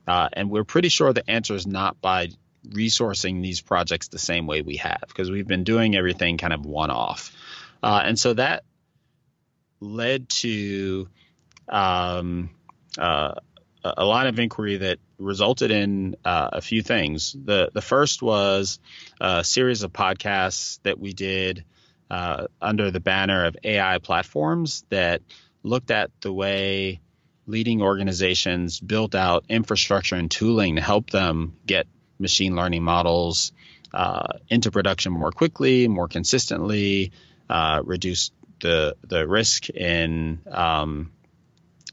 Uh, 0.07 0.29
and 0.33 0.49
we're 0.49 0.63
pretty 0.63 0.89
sure 0.89 1.13
the 1.13 1.29
answer 1.29 1.55
is 1.55 1.67
not 1.67 1.99
by 2.01 2.29
resourcing 2.67 3.41
these 3.41 3.61
projects 3.61 4.09
the 4.09 4.19
same 4.19 4.45
way 4.47 4.61
we 4.61 4.77
have 4.77 5.03
because 5.07 5.31
we've 5.31 5.47
been 5.47 5.63
doing 5.63 5.95
everything 5.95 6.37
kind 6.37 6.53
of 6.53 6.65
one 6.65 6.91
off. 6.91 7.31
Uh, 7.81 8.01
and 8.05 8.19
so 8.19 8.33
that 8.33 8.63
led 9.79 10.29
to 10.29 11.07
um, 11.67 12.49
uh, 12.97 13.35
a 13.83 14.05
line 14.05 14.27
of 14.27 14.39
inquiry 14.39 14.77
that 14.77 14.99
resulted 15.17 15.71
in 15.71 16.15
uh, 16.25 16.49
a 16.53 16.61
few 16.61 16.81
things. 16.81 17.35
The 17.45 17.69
the 17.73 17.81
first 17.81 18.21
was 18.21 18.79
a 19.21 19.43
series 19.43 19.83
of 19.83 19.93
podcasts 19.93 20.79
that 20.83 20.99
we 20.99 21.13
did 21.13 21.63
uh, 22.09 22.47
under 22.61 22.91
the 22.91 22.99
banner 22.99 23.45
of 23.45 23.55
AI 23.63 23.99
platforms 23.99 24.83
that 24.89 25.21
looked 25.63 25.91
at 25.91 26.11
the 26.21 26.33
way 26.33 26.99
leading 27.45 27.81
organizations 27.81 28.79
built 28.79 29.15
out 29.15 29.45
infrastructure 29.49 30.15
and 30.15 30.29
tooling 30.29 30.75
to 30.75 30.81
help 30.81 31.09
them 31.09 31.55
get 31.65 31.87
machine 32.19 32.55
learning 32.55 32.83
models 32.83 33.51
uh, 33.93 34.27
into 34.49 34.71
production 34.71 35.11
more 35.11 35.31
quickly, 35.31 35.87
more 35.87 36.07
consistently, 36.07 37.11
uh, 37.49 37.81
reduce 37.83 38.31
the 38.61 38.95
the 39.07 39.27
risk 39.27 39.69
in 39.69 40.39
um, 40.51 41.11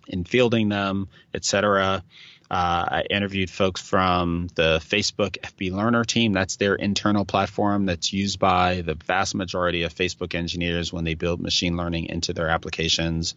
in 0.09 0.25
fielding 0.25 0.69
them, 0.69 1.09
etc. 1.35 2.03
Uh, 2.49 2.55
I 2.89 3.05
interviewed 3.11 3.51
folks 3.51 3.81
from 3.81 4.49
the 4.55 4.79
Facebook 4.81 5.39
FB 5.39 5.73
Learner 5.73 6.05
team. 6.05 6.33
That's 6.33 6.57
their 6.57 6.77
internal 6.77 7.25
platform 7.25 7.87
that's 7.87 8.13
used 8.13 8.39
by 8.39 8.83
the 8.83 8.95
vast 8.95 9.35
majority 9.35 9.83
of 9.83 9.93
Facebook 9.93 10.35
engineers 10.35 10.93
when 10.93 11.03
they 11.03 11.15
build 11.15 11.41
machine 11.41 11.77
learning 11.77 12.07
into 12.07 12.33
their 12.33 12.49
applications. 12.49 13.35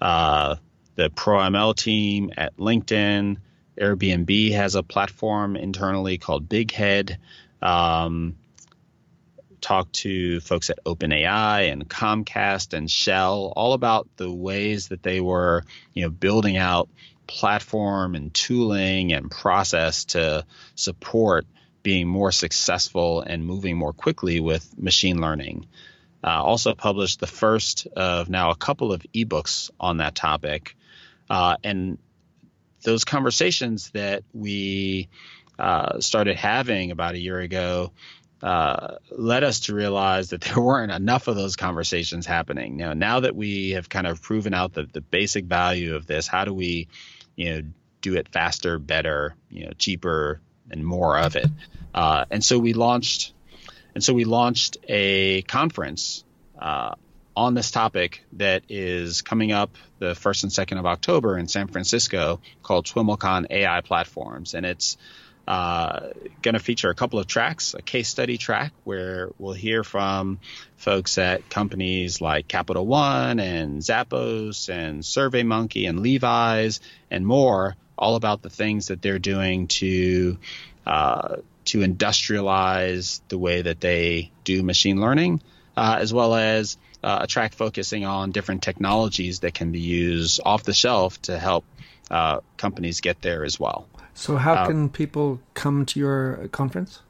Uh, 0.00 0.56
the 0.94 1.10
ProML 1.10 1.74
team 1.74 2.32
at 2.36 2.56
LinkedIn. 2.56 3.38
Airbnb 3.80 4.52
has 4.52 4.74
a 4.74 4.82
platform 4.82 5.56
internally 5.56 6.18
called 6.18 6.48
BigHead. 6.48 7.16
Um, 7.60 8.36
talked 9.62 9.94
to 9.94 10.40
folks 10.40 10.68
at 10.68 10.84
OpenAI 10.84 11.72
and 11.72 11.88
Comcast 11.88 12.74
and 12.74 12.90
Shell 12.90 13.52
all 13.56 13.72
about 13.72 14.08
the 14.16 14.30
ways 14.30 14.88
that 14.88 15.02
they 15.02 15.20
were, 15.20 15.64
you 15.94 16.02
know, 16.02 16.10
building 16.10 16.56
out 16.58 16.88
platform 17.26 18.14
and 18.14 18.34
tooling 18.34 19.12
and 19.12 19.30
process 19.30 20.04
to 20.04 20.44
support 20.74 21.46
being 21.82 22.06
more 22.06 22.32
successful 22.32 23.22
and 23.22 23.44
moving 23.44 23.76
more 23.76 23.92
quickly 23.92 24.40
with 24.40 24.78
machine 24.78 25.20
learning. 25.20 25.66
Uh, 26.24 26.42
also 26.42 26.74
published 26.74 27.18
the 27.18 27.26
first 27.26 27.86
of 27.96 28.28
now 28.28 28.50
a 28.50 28.56
couple 28.56 28.92
of 28.92 29.02
ebooks 29.14 29.70
on 29.80 29.96
that 29.96 30.14
topic. 30.14 30.76
Uh, 31.28 31.56
and 31.64 31.98
those 32.82 33.04
conversations 33.04 33.90
that 33.90 34.22
we 34.32 35.08
uh, 35.58 36.00
started 36.00 36.36
having 36.36 36.90
about 36.90 37.14
a 37.14 37.18
year 37.18 37.40
ago 37.40 37.92
uh, 38.42 38.96
led 39.10 39.44
us 39.44 39.60
to 39.60 39.74
realize 39.74 40.30
that 40.30 40.40
there 40.42 40.60
weren't 40.60 40.92
enough 40.92 41.28
of 41.28 41.36
those 41.36 41.56
conversations 41.56 42.26
happening. 42.26 42.76
Now, 42.76 42.92
now 42.92 43.20
that 43.20 43.36
we 43.36 43.70
have 43.70 43.88
kind 43.88 44.06
of 44.06 44.20
proven 44.20 44.52
out 44.54 44.72
the, 44.74 44.88
the 44.92 45.00
basic 45.00 45.44
value 45.44 45.94
of 45.94 46.06
this, 46.06 46.26
how 46.26 46.44
do 46.44 46.52
we, 46.52 46.88
you 47.36 47.50
know, 47.50 47.62
do 48.00 48.16
it 48.16 48.28
faster, 48.28 48.78
better, 48.78 49.36
you 49.48 49.66
know, 49.66 49.72
cheaper, 49.78 50.40
and 50.70 50.84
more 50.84 51.18
of 51.18 51.36
it? 51.36 51.46
Uh, 51.94 52.24
and 52.30 52.44
so 52.44 52.58
we 52.58 52.72
launched, 52.72 53.32
and 53.94 54.02
so 54.02 54.12
we 54.12 54.24
launched 54.24 54.78
a 54.88 55.42
conference 55.42 56.24
uh, 56.58 56.94
on 57.36 57.54
this 57.54 57.70
topic 57.70 58.24
that 58.32 58.64
is 58.68 59.22
coming 59.22 59.52
up 59.52 59.76
the 59.98 60.14
first 60.14 60.42
and 60.42 60.52
second 60.52 60.78
of 60.78 60.86
October 60.86 61.38
in 61.38 61.48
San 61.48 61.68
Francisco 61.68 62.40
called 62.62 62.86
TWIMLcon 62.86 63.46
AI 63.50 63.80
Platforms, 63.82 64.54
and 64.54 64.66
it's 64.66 64.96
going 65.46 66.54
to 66.54 66.58
feature 66.58 66.90
a 66.90 66.94
couple 66.94 67.18
of 67.18 67.26
tracks, 67.26 67.74
a 67.74 67.82
case 67.82 68.08
study 68.08 68.38
track 68.38 68.72
where 68.84 69.30
we'll 69.38 69.52
hear 69.52 69.84
from 69.84 70.38
folks 70.76 71.18
at 71.18 71.48
companies 71.48 72.20
like 72.20 72.48
Capital 72.48 72.86
One 72.86 73.40
and 73.40 73.80
Zappos 73.80 74.68
and 74.68 75.02
SurveyMonkey 75.02 75.88
and 75.88 76.00
Levi's 76.00 76.80
and 77.10 77.26
more, 77.26 77.76
all 77.98 78.16
about 78.16 78.42
the 78.42 78.50
things 78.50 78.88
that 78.88 79.02
they're 79.02 79.18
doing 79.18 79.68
to 79.68 80.38
uh, 80.86 81.36
to 81.64 81.78
industrialize 81.78 83.20
the 83.28 83.38
way 83.38 83.62
that 83.62 83.80
they 83.80 84.30
do 84.44 84.62
machine 84.62 85.00
learning, 85.00 85.40
uh, 85.76 85.98
as 86.00 86.12
well 86.12 86.34
as 86.34 86.76
uh, 87.02 87.20
a 87.22 87.26
track 87.26 87.52
focusing 87.54 88.04
on 88.04 88.32
different 88.32 88.62
technologies 88.62 89.40
that 89.40 89.54
can 89.54 89.72
be 89.72 89.80
used 89.80 90.40
off 90.44 90.64
the 90.64 90.72
shelf 90.72 91.20
to 91.22 91.38
help 91.38 91.64
uh, 92.10 92.40
companies 92.56 93.00
get 93.00 93.22
there 93.22 93.44
as 93.44 93.58
well. 93.58 93.86
So, 94.14 94.36
how 94.36 94.54
uh, 94.54 94.66
can 94.66 94.88
people 94.88 95.40
come 95.54 95.86
to 95.86 96.00
your 96.00 96.48
conference? 96.52 97.00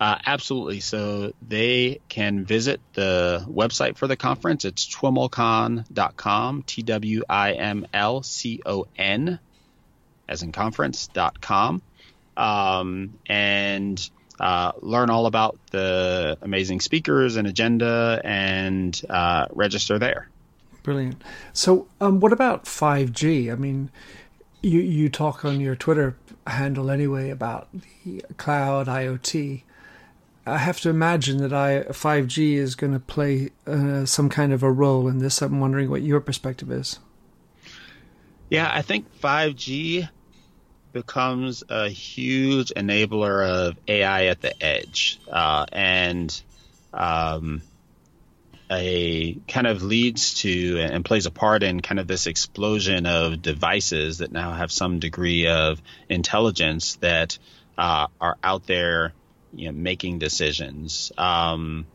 Uh, 0.00 0.16
absolutely. 0.24 0.80
So 0.80 1.34
they 1.46 2.00
can 2.08 2.46
visit 2.46 2.80
the 2.94 3.44
website 3.46 3.98
for 3.98 4.06
the 4.06 4.16
conference. 4.16 4.64
It's 4.64 4.88
twimlcon.com, 4.88 6.62
T 6.62 6.82
W 6.82 7.22
I 7.28 7.52
M 7.52 7.86
L 7.92 8.22
C 8.22 8.62
O 8.64 8.86
N, 8.96 9.38
as 10.26 10.42
in 10.42 10.52
conference.com, 10.52 11.82
um, 12.34 13.18
and 13.26 14.10
uh, 14.40 14.72
learn 14.80 15.10
all 15.10 15.26
about 15.26 15.58
the 15.70 16.38
amazing 16.40 16.80
speakers 16.80 17.36
and 17.36 17.46
agenda 17.46 18.22
and 18.24 18.98
uh, 19.10 19.46
register 19.50 19.98
there. 19.98 20.30
Brilliant. 20.82 21.22
So, 21.52 21.88
um, 22.00 22.20
what 22.20 22.32
about 22.32 22.64
5G? 22.64 23.52
I 23.52 23.54
mean, 23.54 23.90
you 24.62 24.80
you 24.80 25.08
talk 25.08 25.44
on 25.44 25.60
your 25.60 25.76
Twitter 25.76 26.16
handle 26.46 26.90
anyway 26.90 27.30
about 27.30 27.68
the 27.72 28.24
cloud 28.36 28.86
IoT. 28.86 29.62
I 30.46 30.58
have 30.58 30.80
to 30.80 30.90
imagine 30.90 31.38
that 31.38 31.52
I 31.52 31.84
5G 31.84 32.54
is 32.54 32.74
going 32.74 32.92
to 32.92 32.98
play 32.98 33.50
uh, 33.66 34.04
some 34.06 34.28
kind 34.28 34.52
of 34.52 34.62
a 34.62 34.70
role 34.70 35.06
in 35.06 35.18
this. 35.18 35.42
I'm 35.42 35.60
wondering 35.60 35.90
what 35.90 36.02
your 36.02 36.20
perspective 36.20 36.70
is. 36.70 36.98
Yeah, 38.48 38.70
I 38.72 38.82
think 38.82 39.06
5G 39.20 40.08
becomes 40.92 41.62
a 41.68 41.88
huge 41.88 42.72
enabler 42.76 43.48
of 43.48 43.76
AI 43.86 44.26
at 44.26 44.40
the 44.40 44.60
edge, 44.62 45.20
uh, 45.30 45.66
and 45.72 46.40
um, 46.92 47.62
a 48.70 49.34
kind 49.48 49.66
of 49.66 49.82
leads 49.82 50.34
to 50.34 50.78
and 50.78 51.04
plays 51.04 51.26
a 51.26 51.30
part 51.30 51.62
in 51.62 51.80
kind 51.80 51.98
of 51.98 52.06
this 52.06 52.26
explosion 52.26 53.04
of 53.06 53.42
devices 53.42 54.18
that 54.18 54.30
now 54.30 54.52
have 54.52 54.70
some 54.70 55.00
degree 55.00 55.48
of 55.48 55.82
intelligence 56.08 56.94
that 56.96 57.38
uh, 57.76 58.06
are 58.20 58.36
out 58.44 58.66
there, 58.66 59.12
you 59.52 59.66
know, 59.66 59.72
making 59.72 60.18
decisions. 60.18 61.10
Um, 61.18 61.86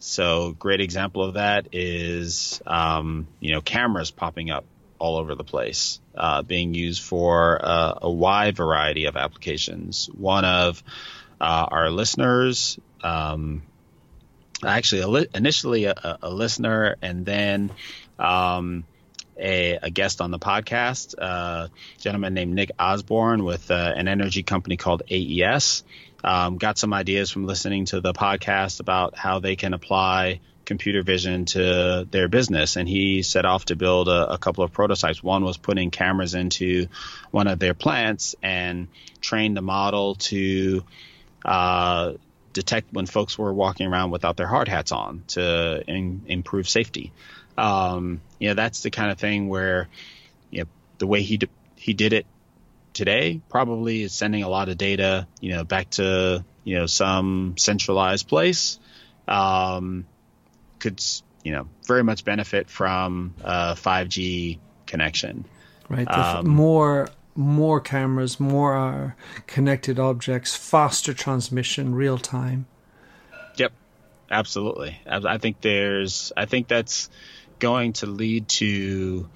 so, 0.00 0.52
great 0.52 0.80
example 0.80 1.22
of 1.24 1.34
that 1.34 1.68
is, 1.72 2.62
um, 2.66 3.26
you 3.40 3.52
know, 3.52 3.60
cameras 3.60 4.10
popping 4.10 4.50
up 4.50 4.64
all 4.98 5.16
over 5.16 5.34
the 5.34 5.44
place, 5.44 6.00
uh, 6.14 6.42
being 6.42 6.74
used 6.74 7.02
for 7.02 7.58
uh, 7.64 7.98
a 8.02 8.10
wide 8.10 8.56
variety 8.56 9.06
of 9.06 9.16
applications. 9.16 10.08
One 10.12 10.44
of 10.44 10.82
uh, 11.40 11.66
our 11.70 11.90
listeners, 11.90 12.78
um, 13.02 13.62
actually 14.64 15.02
a 15.02 15.08
li- 15.08 15.28
initially 15.34 15.84
a, 15.84 16.18
a, 16.22 16.30
listener 16.30 16.96
and 17.02 17.24
then 17.24 17.70
um, 18.18 18.84
a, 19.38 19.78
a, 19.82 19.90
guest 19.90 20.20
on 20.20 20.30
the 20.30 20.38
podcast, 20.38 21.14
uh, 21.20 21.68
a 21.68 21.70
gentleman 21.98 22.34
named 22.34 22.54
Nick 22.54 22.72
Osborne 22.78 23.44
with 23.44 23.70
uh, 23.70 23.92
an 23.96 24.08
energy 24.08 24.42
company 24.42 24.76
called 24.76 25.02
AES. 25.10 25.84
Um, 26.24 26.58
got 26.58 26.78
some 26.78 26.92
ideas 26.92 27.30
from 27.30 27.46
listening 27.46 27.84
to 27.86 28.00
the 28.00 28.12
podcast 28.12 28.80
about 28.80 29.16
how 29.16 29.38
they 29.38 29.54
can 29.54 29.72
apply 29.74 30.40
computer 30.68 31.02
vision 31.02 31.46
to 31.46 32.06
their 32.10 32.28
business. 32.28 32.76
And 32.76 32.88
he 32.88 33.22
set 33.22 33.44
off 33.46 33.64
to 33.66 33.76
build 33.76 34.08
a, 34.08 34.34
a 34.34 34.38
couple 34.38 34.62
of 34.62 34.72
prototypes. 34.72 35.22
One 35.22 35.42
was 35.42 35.56
putting 35.56 35.90
cameras 35.90 36.34
into 36.34 36.88
one 37.30 37.46
of 37.46 37.58
their 37.58 37.74
plants 37.74 38.36
and 38.42 38.88
train 39.20 39.54
the 39.54 39.62
model 39.62 40.16
to 40.16 40.84
uh, 41.44 42.12
detect 42.58 42.92
when 42.92 43.06
folks 43.06 43.38
were 43.38 43.52
walking 43.52 43.86
around 43.86 44.10
without 44.10 44.36
their 44.36 44.46
hard 44.46 44.68
hats 44.68 44.92
on 44.92 45.22
to 45.28 45.82
in, 45.86 46.22
improve 46.26 46.68
safety. 46.68 47.12
Um, 47.56 48.20
you 48.38 48.48
know, 48.48 48.54
that's 48.54 48.82
the 48.82 48.90
kind 48.90 49.10
of 49.10 49.18
thing 49.18 49.48
where, 49.48 49.88
you 50.50 50.62
know, 50.62 50.68
the 50.98 51.06
way 51.06 51.22
he 51.22 51.38
d- 51.38 51.48
he 51.76 51.94
did 51.94 52.12
it 52.12 52.26
today 52.92 53.40
probably 53.48 54.02
is 54.02 54.12
sending 54.12 54.42
a 54.42 54.48
lot 54.48 54.68
of 54.68 54.76
data, 54.76 55.26
you 55.40 55.52
know, 55.52 55.64
back 55.64 55.90
to 55.90 56.44
you 56.64 56.76
know 56.76 56.86
some 56.86 57.54
centralized 57.56 58.28
place. 58.28 58.78
Um, 59.26 60.06
could 60.78 61.02
you 61.42 61.52
know 61.52 61.68
very 61.86 62.02
much 62.02 62.24
benefit 62.24 62.68
from 62.68 63.34
a 63.42 63.74
5G 63.74 64.58
connection. 64.86 65.44
Right. 65.88 66.08
Um, 66.08 66.48
more 66.48 67.08
more 67.38 67.80
cameras, 67.80 68.40
more 68.40 68.76
uh, 68.76 69.12
connected 69.46 69.98
objects, 69.98 70.56
faster 70.56 71.14
transmission, 71.14 71.94
real 71.94 72.18
time. 72.18 72.66
Yep, 73.56 73.72
absolutely. 74.28 75.00
I 75.06 75.38
think 75.38 75.60
there's, 75.60 76.32
I 76.36 76.46
think 76.46 76.66
that's 76.66 77.08
going 77.60 77.92
to 77.94 78.06
lead 78.06 78.48
to 78.48 79.28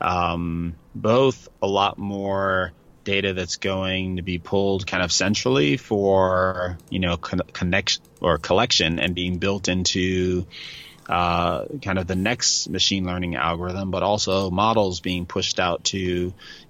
um, 0.00 0.74
both 0.92 1.48
a 1.62 1.68
lot 1.68 1.98
more 1.98 2.72
data 3.04 3.32
that's 3.32 3.56
going 3.56 4.16
to 4.16 4.22
be 4.22 4.38
pulled 4.38 4.84
kind 4.84 5.00
of 5.00 5.12
centrally 5.12 5.76
for 5.76 6.76
you 6.90 6.98
know 6.98 7.16
con- 7.16 7.40
connection 7.52 8.02
or 8.20 8.36
collection 8.36 8.98
and 8.98 9.14
being 9.14 9.38
built 9.38 9.68
into 9.68 10.44
uh, 11.08 11.64
kind 11.82 11.98
of 11.98 12.06
the 12.06 12.16
next 12.16 12.68
machine 12.68 13.06
learning 13.06 13.36
algorithm, 13.36 13.90
but 13.90 14.02
also 14.02 14.50
models 14.50 15.00
being 15.00 15.26
pushed 15.26 15.60
out 15.60 15.84
to 15.84 15.98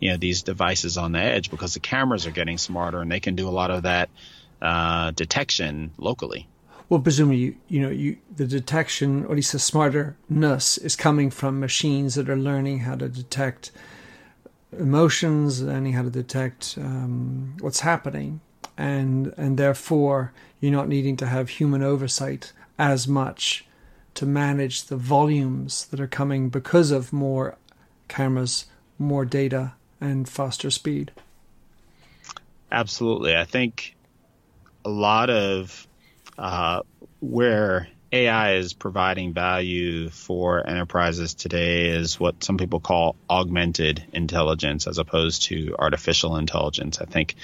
you 0.00 0.10
know 0.10 0.16
these 0.16 0.42
devices 0.42 0.98
on 0.98 1.12
the 1.12 1.20
edge 1.20 1.50
because 1.50 1.74
the 1.74 1.80
cameras 1.80 2.26
are 2.26 2.30
getting 2.30 2.58
smarter 2.58 3.00
and 3.00 3.10
they 3.10 3.20
can 3.20 3.34
do 3.34 3.48
a 3.48 3.50
lot 3.50 3.70
of 3.70 3.84
that 3.84 4.10
uh, 4.60 5.10
detection 5.12 5.92
locally. 5.98 6.46
Well, 6.88 7.00
presumably, 7.00 7.38
you, 7.38 7.56
you 7.68 7.80
know, 7.80 7.88
you 7.88 8.18
the 8.34 8.46
detection, 8.46 9.24
or 9.24 9.30
at 9.30 9.36
least 9.36 9.52
the 9.52 9.58
smarterness, 9.58 10.78
is 10.78 10.94
coming 10.94 11.30
from 11.30 11.58
machines 11.58 12.14
that 12.14 12.28
are 12.28 12.36
learning 12.36 12.80
how 12.80 12.94
to 12.96 13.08
detect 13.08 13.72
emotions, 14.78 15.62
learning 15.62 15.94
how 15.94 16.02
to 16.02 16.10
detect 16.10 16.76
um, 16.78 17.56
what's 17.60 17.80
happening, 17.80 18.40
and 18.76 19.34
and 19.36 19.58
therefore 19.58 20.32
you're 20.60 20.72
not 20.72 20.88
needing 20.88 21.16
to 21.16 21.26
have 21.26 21.48
human 21.48 21.82
oversight 21.82 22.52
as 22.78 23.08
much 23.08 23.65
to 24.16 24.26
manage 24.26 24.84
the 24.84 24.96
volumes 24.96 25.86
that 25.86 26.00
are 26.00 26.06
coming 26.06 26.48
because 26.48 26.90
of 26.90 27.12
more 27.12 27.56
cameras, 28.08 28.66
more 28.98 29.24
data, 29.24 29.74
and 30.00 30.28
faster 30.28 30.70
speed. 30.70 31.12
Absolutely. 32.72 33.36
I 33.36 33.44
think 33.44 33.94
a 34.84 34.90
lot 34.90 35.30
of 35.30 35.86
uh, 36.38 36.82
where 37.20 37.88
AI 38.12 38.54
is 38.54 38.72
providing 38.72 39.32
value 39.32 40.08
for 40.08 40.66
enterprises 40.66 41.34
today 41.34 41.88
is 41.88 42.18
what 42.18 42.42
some 42.42 42.56
people 42.56 42.80
call 42.80 43.16
augmented 43.28 44.02
intelligence 44.12 44.86
as 44.86 44.98
opposed 44.98 45.42
to 45.42 45.74
artificial 45.78 46.36
intelligence. 46.36 47.00
I 47.00 47.04
think 47.04 47.34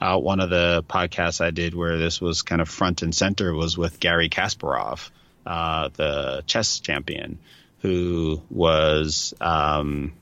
uh, 0.00 0.18
one 0.18 0.40
of 0.40 0.48
the 0.48 0.84
podcasts 0.88 1.44
I 1.44 1.50
did 1.50 1.74
where 1.74 1.98
this 1.98 2.20
was 2.20 2.42
kind 2.42 2.62
of 2.62 2.68
front 2.68 3.02
and 3.02 3.14
center 3.14 3.52
was 3.52 3.76
with 3.76 4.00
Garry 4.00 4.28
Kasparov 4.28 5.10
uh, 5.46 5.88
the 5.94 6.42
chess 6.46 6.80
champion, 6.80 7.38
who 7.80 8.42
was 8.50 9.34
um, 9.40 10.12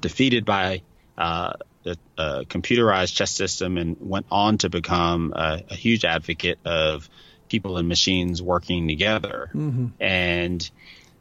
defeated 0.00 0.44
by 0.44 0.82
uh, 1.16 1.52
a, 1.84 1.96
a, 2.18 2.44
computerized 2.44 3.14
chess 3.14 3.30
system 3.30 3.76
and 3.76 3.96
went 4.00 4.26
on 4.30 4.58
to 4.58 4.68
become 4.68 5.32
a, 5.34 5.62
a 5.70 5.74
huge 5.74 6.04
advocate 6.04 6.58
of 6.64 7.08
people 7.48 7.76
and 7.76 7.88
machines 7.88 8.42
working 8.42 8.88
together. 8.88 9.50
Mm-hmm. 9.54 9.88
And 10.00 10.70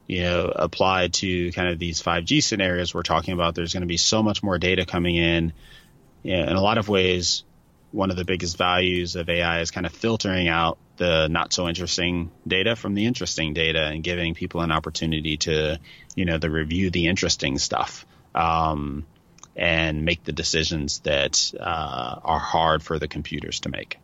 you 0.07 0.23
know, 0.23 0.51
applied 0.55 1.13
to 1.13 1.51
kind 1.51 1.69
of 1.69 1.77
these 1.77 2.01
5G 2.01 2.41
scenarios 2.41 2.95
we're 2.95 3.03
talking 3.03 3.35
about, 3.35 3.53
there's 3.53 3.73
going 3.73 3.81
to 3.81 3.87
be 3.87 3.97
so 3.97 4.23
much 4.23 4.41
more 4.41 4.57
data 4.57 4.83
coming 4.83 5.15
in. 5.15 5.53
You 6.23 6.37
know, 6.37 6.43
in 6.45 6.55
a 6.55 6.61
lot 6.61 6.79
of 6.79 6.89
ways, 6.89 7.43
one 7.91 8.11
of 8.11 8.17
the 8.17 8.25
biggest 8.25 8.57
values 8.57 9.15
of 9.15 9.29
AI 9.29 9.61
is 9.61 9.71
kind 9.71 9.85
of 9.85 9.91
filtering 9.91 10.47
out 10.47 10.77
the 10.97 11.27
not 11.27 11.53
so 11.53 11.67
interesting 11.67 12.31
data 12.47 12.75
from 12.75 12.93
the 12.93 13.05
interesting 13.05 13.53
data 13.53 13.85
and 13.85 14.03
giving 14.03 14.35
people 14.35 14.61
an 14.61 14.71
opportunity 14.71 15.37
to, 15.37 15.79
you 16.15 16.25
know, 16.25 16.37
to 16.37 16.49
review 16.49 16.89
the 16.89 17.07
interesting 17.07 17.57
stuff 17.57 18.05
um, 18.35 19.05
and 19.55 20.05
make 20.05 20.23
the 20.23 20.31
decisions 20.31 20.99
that 20.99 21.51
uh, 21.59 22.19
are 22.23 22.39
hard 22.39 22.83
for 22.83 22.99
the 22.99 23.07
computers 23.07 23.61
to 23.61 23.69
make. 23.69 23.97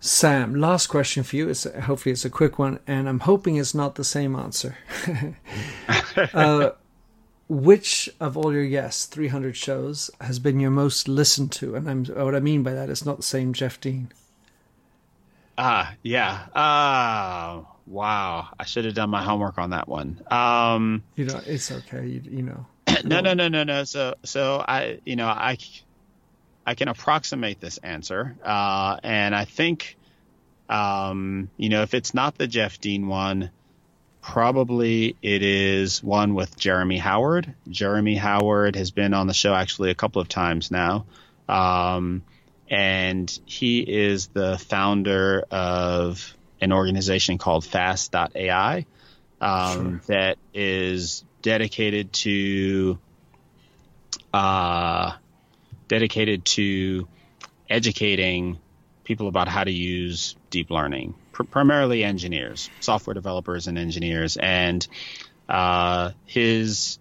Sam, 0.00 0.56
last 0.56 0.88
question 0.88 1.22
for 1.22 1.36
you. 1.36 1.48
It's 1.48 1.62
hopefully 1.62 2.12
it's 2.12 2.24
a 2.24 2.30
quick 2.30 2.58
one, 2.58 2.80
and 2.88 3.08
I'm 3.08 3.20
hoping 3.20 3.54
it's 3.54 3.72
not 3.72 3.94
the 3.94 4.02
same 4.02 4.34
answer. 4.34 4.76
uh, 6.34 6.70
which 7.52 8.08
of 8.18 8.36
all 8.36 8.52
your 8.52 8.64
yes 8.64 9.04
300 9.04 9.54
shows 9.54 10.10
has 10.22 10.38
been 10.38 10.58
your 10.58 10.70
most 10.70 11.06
listened 11.06 11.52
to? 11.52 11.74
And 11.74 11.88
I'm 11.88 12.04
what 12.06 12.34
I 12.34 12.40
mean 12.40 12.62
by 12.62 12.72
that 12.72 12.88
is 12.88 13.04
not 13.04 13.18
the 13.18 13.22
same 13.22 13.52
Jeff 13.52 13.78
Dean. 13.78 14.10
Ah, 15.58 15.94
yeah. 16.02 16.46
Ah, 16.54 17.58
uh, 17.58 17.64
wow. 17.86 18.48
I 18.58 18.64
should 18.64 18.86
have 18.86 18.94
done 18.94 19.10
my 19.10 19.22
homework 19.22 19.58
on 19.58 19.70
that 19.70 19.86
one. 19.86 20.18
Um, 20.30 21.02
you 21.14 21.26
know, 21.26 21.40
it's 21.44 21.70
okay. 21.70 22.06
You, 22.06 22.22
you 22.24 22.42
know. 22.42 22.66
no, 23.04 23.20
no, 23.20 23.34
no, 23.34 23.48
no, 23.48 23.64
no. 23.64 23.84
So, 23.84 24.14
so 24.22 24.64
I, 24.66 25.00
you 25.04 25.16
know, 25.16 25.26
I, 25.26 25.58
I 26.66 26.74
can 26.74 26.88
approximate 26.88 27.60
this 27.60 27.76
answer, 27.78 28.34
uh, 28.42 28.96
and 29.02 29.34
I 29.34 29.44
think, 29.44 29.98
um, 30.70 31.50
you 31.58 31.68
know, 31.68 31.82
if 31.82 31.92
it's 31.92 32.14
not 32.14 32.38
the 32.38 32.46
Jeff 32.46 32.80
Dean 32.80 33.08
one, 33.08 33.50
probably 34.22 35.16
it 35.20 35.42
is 35.42 36.02
one 36.02 36.34
with 36.34 36.56
Jeremy 36.56 36.96
Howard. 36.96 37.54
Jeremy 37.68 38.14
Howard 38.14 38.76
has 38.76 38.92
been 38.92 39.12
on 39.12 39.26
the 39.26 39.34
show 39.34 39.52
actually 39.52 39.90
a 39.90 39.94
couple 39.94 40.22
of 40.22 40.28
times 40.28 40.70
now. 40.70 41.04
Um, 41.48 42.22
and 42.70 43.38
he 43.44 43.80
is 43.80 44.28
the 44.28 44.56
founder 44.58 45.44
of 45.50 46.34
an 46.60 46.72
organization 46.72 47.36
called 47.36 47.64
Fast.ai 47.64 48.86
um, 49.40 49.74
sure. 49.74 50.00
that 50.06 50.38
is 50.54 51.24
dedicated 51.42 52.12
to 52.12 52.98
uh, 54.32 55.12
dedicated 55.88 56.44
to 56.44 57.08
educating 57.68 58.58
people 59.04 59.28
about 59.28 59.48
how 59.48 59.64
to 59.64 59.72
use 59.72 60.36
deep 60.50 60.70
learning, 60.70 61.14
pr- 61.32 61.44
primarily 61.44 62.04
engineers, 62.04 62.70
software 62.80 63.14
developers, 63.14 63.66
and 63.66 63.78
engineers. 63.78 64.36
And 64.36 64.86
uh, 65.48 66.12
his 66.26 66.98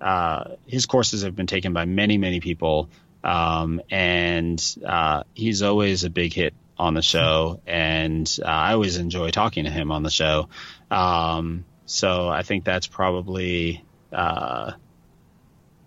uh, 0.00 0.54
his 0.66 0.86
courses 0.86 1.22
have 1.22 1.34
been 1.34 1.46
taken 1.46 1.72
by 1.72 1.84
many 1.84 2.18
many 2.18 2.40
people 2.40 2.88
um, 3.24 3.80
and 3.90 4.62
uh, 4.86 5.24
he's 5.34 5.62
always 5.62 6.04
a 6.04 6.10
big 6.10 6.32
hit 6.32 6.54
on 6.78 6.94
the 6.94 7.02
show, 7.02 7.60
and 7.66 8.38
uh, 8.42 8.48
I 8.48 8.72
always 8.72 8.96
enjoy 8.96 9.30
talking 9.30 9.64
to 9.64 9.70
him 9.70 9.90
on 9.90 10.02
the 10.02 10.10
show. 10.10 10.48
Um, 10.90 11.64
so 11.86 12.28
I 12.28 12.42
think 12.42 12.64
that's 12.64 12.86
probably 12.86 13.84
uh, 14.12 14.72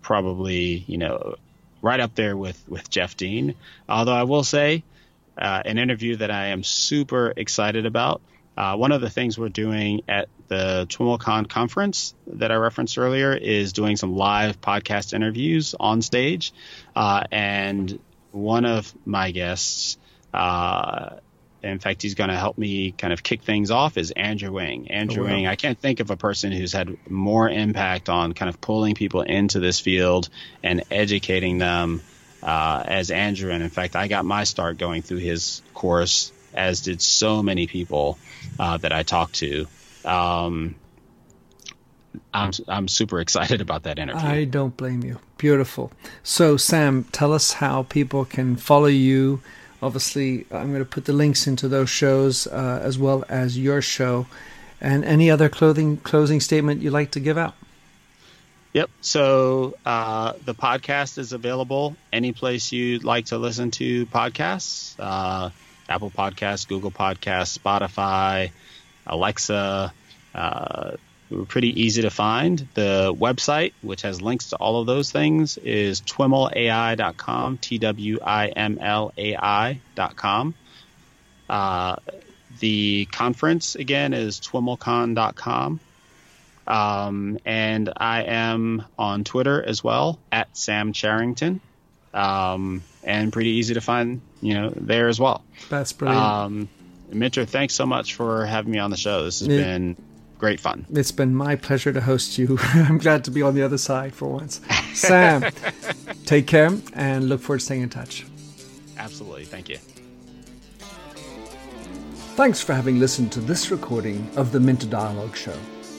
probably 0.02 0.84
you 0.86 0.98
know 0.98 1.36
right 1.80 2.00
up 2.00 2.14
there 2.14 2.36
with 2.36 2.62
with 2.68 2.90
Jeff 2.90 3.16
Dean. 3.16 3.54
Although 3.88 4.12
I 4.12 4.24
will 4.24 4.44
say, 4.44 4.84
uh, 5.38 5.62
an 5.64 5.78
interview 5.78 6.16
that 6.16 6.30
I 6.30 6.48
am 6.48 6.62
super 6.62 7.32
excited 7.36 7.86
about. 7.86 8.20
Uh, 8.56 8.76
one 8.76 8.92
of 8.92 9.00
the 9.00 9.08
things 9.08 9.38
we're 9.38 9.48
doing 9.48 10.02
at 10.08 10.28
the 10.48 10.86
TWIMLcon 10.90 11.48
conference 11.48 12.14
that 12.26 12.52
I 12.52 12.56
referenced 12.56 12.98
earlier 12.98 13.34
is 13.34 13.72
doing 13.72 13.96
some 13.96 14.14
live 14.14 14.60
podcast 14.60 15.14
interviews 15.14 15.74
on 15.78 16.02
stage. 16.02 16.52
Uh, 16.94 17.24
and 17.32 17.98
one 18.30 18.66
of 18.66 18.92
my 19.06 19.30
guests, 19.30 19.96
uh, 20.34 21.16
in 21.62 21.78
fact, 21.78 22.02
he's 22.02 22.14
going 22.14 22.28
to 22.28 22.36
help 22.36 22.58
me 22.58 22.92
kind 22.92 23.12
of 23.12 23.22
kick 23.22 23.42
things 23.42 23.70
off 23.70 23.96
is 23.96 24.10
Andrew 24.10 24.58
Ng. 24.58 24.90
Andrew 24.90 25.24
Oh, 25.24 25.28
wow. 25.28 25.36
Ng, 25.36 25.46
I 25.46 25.56
can't 25.56 25.78
think 25.78 26.00
of 26.00 26.10
a 26.10 26.16
person 26.16 26.52
who's 26.52 26.72
had 26.72 26.98
more 27.08 27.48
impact 27.48 28.10
on 28.10 28.34
kind 28.34 28.50
of 28.50 28.60
pulling 28.60 28.94
people 28.94 29.22
into 29.22 29.60
this 29.60 29.80
field 29.80 30.28
and 30.62 30.82
educating 30.90 31.56
them 31.56 32.02
uh, 32.42 32.82
as 32.86 33.10
Andrew. 33.10 33.50
And 33.50 33.62
in 33.62 33.70
fact, 33.70 33.96
I 33.96 34.08
got 34.08 34.24
my 34.24 34.44
start 34.44 34.78
going 34.78 35.02
through 35.02 35.18
his 35.18 35.62
course, 35.74 36.32
as 36.54 36.80
did 36.80 37.00
so 37.00 37.42
many 37.42 37.66
people 37.66 38.18
uh, 38.58 38.76
that 38.78 38.92
I 38.92 39.02
talked 39.02 39.34
to. 39.36 39.66
Um, 40.04 40.74
I'm 42.34 42.52
I'm 42.68 42.88
super 42.88 43.20
excited 43.20 43.60
about 43.66 43.84
that 43.84 43.98
interview. 43.98 44.28
I 44.28 44.44
don't 44.44 44.76
blame 44.76 45.02
you. 45.02 45.18
Beautiful. 45.38 45.92
So, 46.22 46.56
Sam, 46.56 47.04
tell 47.12 47.32
us 47.32 47.54
how 47.54 47.84
people 47.84 48.24
can 48.24 48.56
follow 48.56 48.86
you. 48.86 49.40
Obviously, 49.82 50.46
I'm 50.52 50.68
going 50.68 50.78
to 50.78 50.84
put 50.84 51.06
the 51.06 51.12
links 51.12 51.46
into 51.46 51.68
those 51.68 51.90
shows 51.90 52.46
uh, 52.46 52.80
as 52.82 52.98
well 52.98 53.24
as 53.28 53.58
your 53.58 53.82
show. 53.82 54.26
And 54.80 55.04
any 55.04 55.30
other 55.30 55.48
clothing 55.48 55.98
closing 55.98 56.40
statement 56.40 56.82
you'd 56.82 56.92
like 56.92 57.12
to 57.12 57.20
give 57.20 57.38
out? 57.38 57.54
Yep. 58.72 58.90
So 59.02 59.74
uh, 59.84 60.32
the 60.44 60.54
podcast 60.54 61.18
is 61.18 61.32
available 61.32 61.94
any 62.12 62.32
place 62.32 62.72
you'd 62.72 63.04
like 63.04 63.26
to 63.26 63.38
listen 63.38 63.70
to 63.72 64.06
podcasts 64.06 64.94
uh, 64.98 65.50
Apple 65.88 66.10
Podcasts, 66.10 66.66
Google 66.66 66.90
Podcasts, 66.90 67.58
Spotify, 67.58 68.50
Alexa. 69.06 69.92
Uh, 70.34 70.92
we're 71.30 71.44
pretty 71.44 71.82
easy 71.82 72.02
to 72.02 72.10
find. 72.10 72.66
The 72.74 73.14
website, 73.14 73.72
which 73.82 74.02
has 74.02 74.20
links 74.22 74.50
to 74.50 74.56
all 74.56 74.80
of 74.80 74.86
those 74.86 75.10
things, 75.10 75.58
is 75.58 76.00
twimlai.com, 76.00 77.58
T 77.58 77.78
W 77.78 78.18
I 78.24 78.48
M 78.48 78.78
L 78.80 79.12
A 79.16 79.36
I.com. 79.36 80.54
Uh, 81.48 81.96
the 82.60 83.06
conference, 83.06 83.74
again, 83.74 84.14
is 84.14 84.40
twimlcon.com. 84.40 85.80
Um, 86.72 87.38
and 87.44 87.92
I 87.96 88.22
am 88.22 88.84
on 88.98 89.24
Twitter 89.24 89.62
as 89.62 89.84
well 89.84 90.18
at 90.30 90.56
Sam 90.56 90.92
Charrington, 90.94 91.60
um, 92.14 92.82
and 93.04 93.32
pretty 93.32 93.50
easy 93.50 93.74
to 93.74 93.80
find, 93.82 94.22
you 94.40 94.54
know, 94.54 94.72
there 94.74 95.08
as 95.08 95.20
well. 95.20 95.44
That's 95.68 95.92
brilliant. 95.92 96.24
Um, 96.24 96.68
Minter, 97.10 97.44
thanks 97.44 97.74
so 97.74 97.84
much 97.84 98.14
for 98.14 98.46
having 98.46 98.72
me 98.72 98.78
on 98.78 98.90
the 98.90 98.96
show. 98.96 99.24
This 99.24 99.40
has 99.40 99.48
Yeah. 99.48 99.58
been 99.62 99.96
great 100.38 100.60
fun. 100.60 100.86
it's 100.90 101.12
been 101.12 101.34
my 101.34 101.56
pleasure 101.56 101.92
to 101.92 102.00
host 102.00 102.38
you. 102.38 102.58
I'm 102.74 102.98
glad 102.98 103.24
to 103.24 103.30
be 103.30 103.42
on 103.42 103.54
the 103.54 103.62
other 103.62 103.78
side 103.78 104.14
for 104.14 104.28
once. 104.28 104.60
Sam, 104.94 105.44
take 106.26 106.46
care 106.46 106.70
and 106.94 107.28
look 107.28 107.40
forward 107.42 107.58
to 107.60 107.64
staying 107.66 107.82
in 107.82 107.90
touch. 107.90 108.24
Absolutely. 108.98 109.44
Thank 109.44 109.68
you. 109.68 109.76
Thanks 112.34 112.62
for 112.62 112.72
having 112.72 112.98
listened 112.98 113.30
to 113.32 113.40
this 113.40 113.70
recording 113.70 114.26
of 114.36 114.52
the 114.52 114.58
Minter 114.60 114.86
Dialogue 114.86 115.36
Show. 115.36 115.54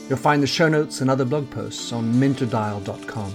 You'll 0.09 0.17
find 0.17 0.43
the 0.43 0.47
show 0.47 0.67
notes 0.67 1.01
and 1.01 1.09
other 1.09 1.25
blog 1.25 1.49
posts 1.49 1.93
on 1.93 2.13
minterdial.com. 2.13 3.33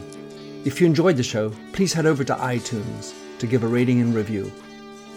If 0.64 0.80
you 0.80 0.86
enjoyed 0.86 1.16
the 1.16 1.22
show, 1.22 1.52
please 1.72 1.92
head 1.92 2.06
over 2.06 2.24
to 2.24 2.34
iTunes 2.34 3.14
to 3.38 3.46
give 3.46 3.64
a 3.64 3.68
rating 3.68 4.00
and 4.00 4.14
review. 4.14 4.52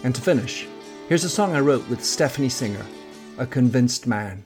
And 0.03 0.15
to 0.15 0.21
finish, 0.21 0.67
here's 1.09 1.23
a 1.23 1.29
song 1.29 1.55
I 1.55 1.59
wrote 1.59 1.87
with 1.89 2.03
Stephanie 2.03 2.49
Singer, 2.49 2.85
A 3.37 3.45
Convinced 3.45 4.07
Man. 4.07 4.45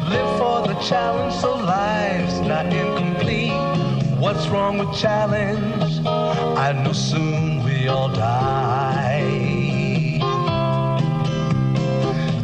Live 0.07 0.38
for 0.38 0.67
the 0.67 0.76
challenge 0.88 1.34
so 1.34 1.55
life's 1.55 2.39
not 2.41 2.67
incomplete. 2.67 3.53
What's 4.19 4.47
wrong 4.49 4.78
with 4.78 4.95
challenge? 4.95 6.05
I 6.05 6.74
know 6.74 6.93
soon 6.93 7.63
we 7.63 7.88
all 7.88 8.09
die. 8.09 10.19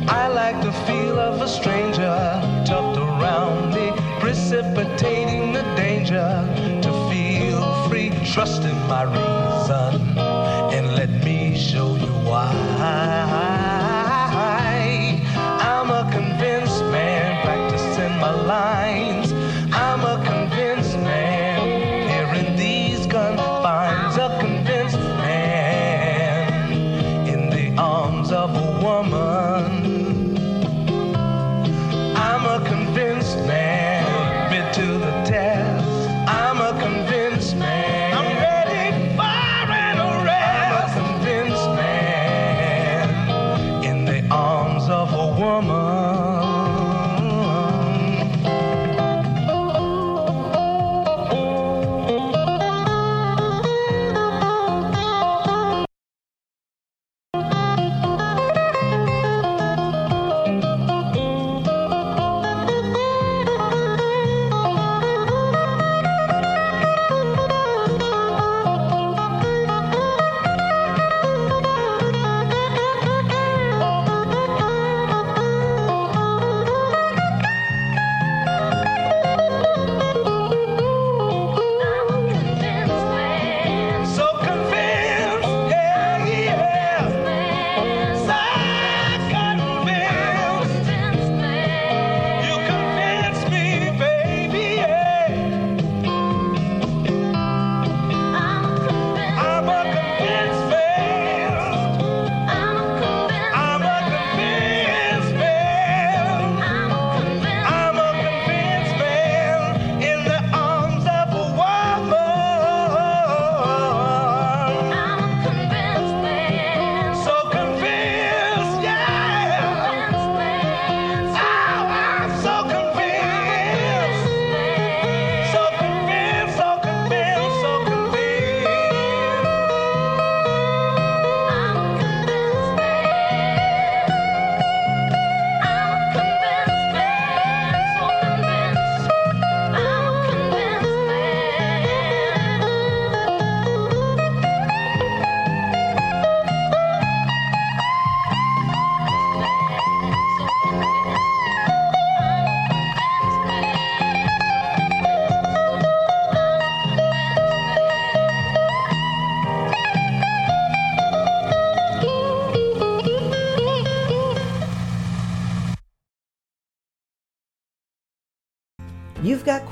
I 0.07 0.27
like 0.27 0.59
the 0.63 0.71
feel 0.88 1.19
of 1.19 1.39
a 1.41 1.47
stranger 1.47 2.17
tucked 2.65 2.97
around 2.97 3.75
me, 3.75 3.91
precipitating 4.19 5.53
the 5.53 5.61
danger. 5.75 6.68
Trust 8.40 8.64
in 8.64 8.80
my 8.88 9.04
reason, 9.04 10.18
and 10.18 10.96
let 10.96 11.10
me 11.26 11.58
show 11.58 11.98
you 11.98 12.14
why. 12.24 13.59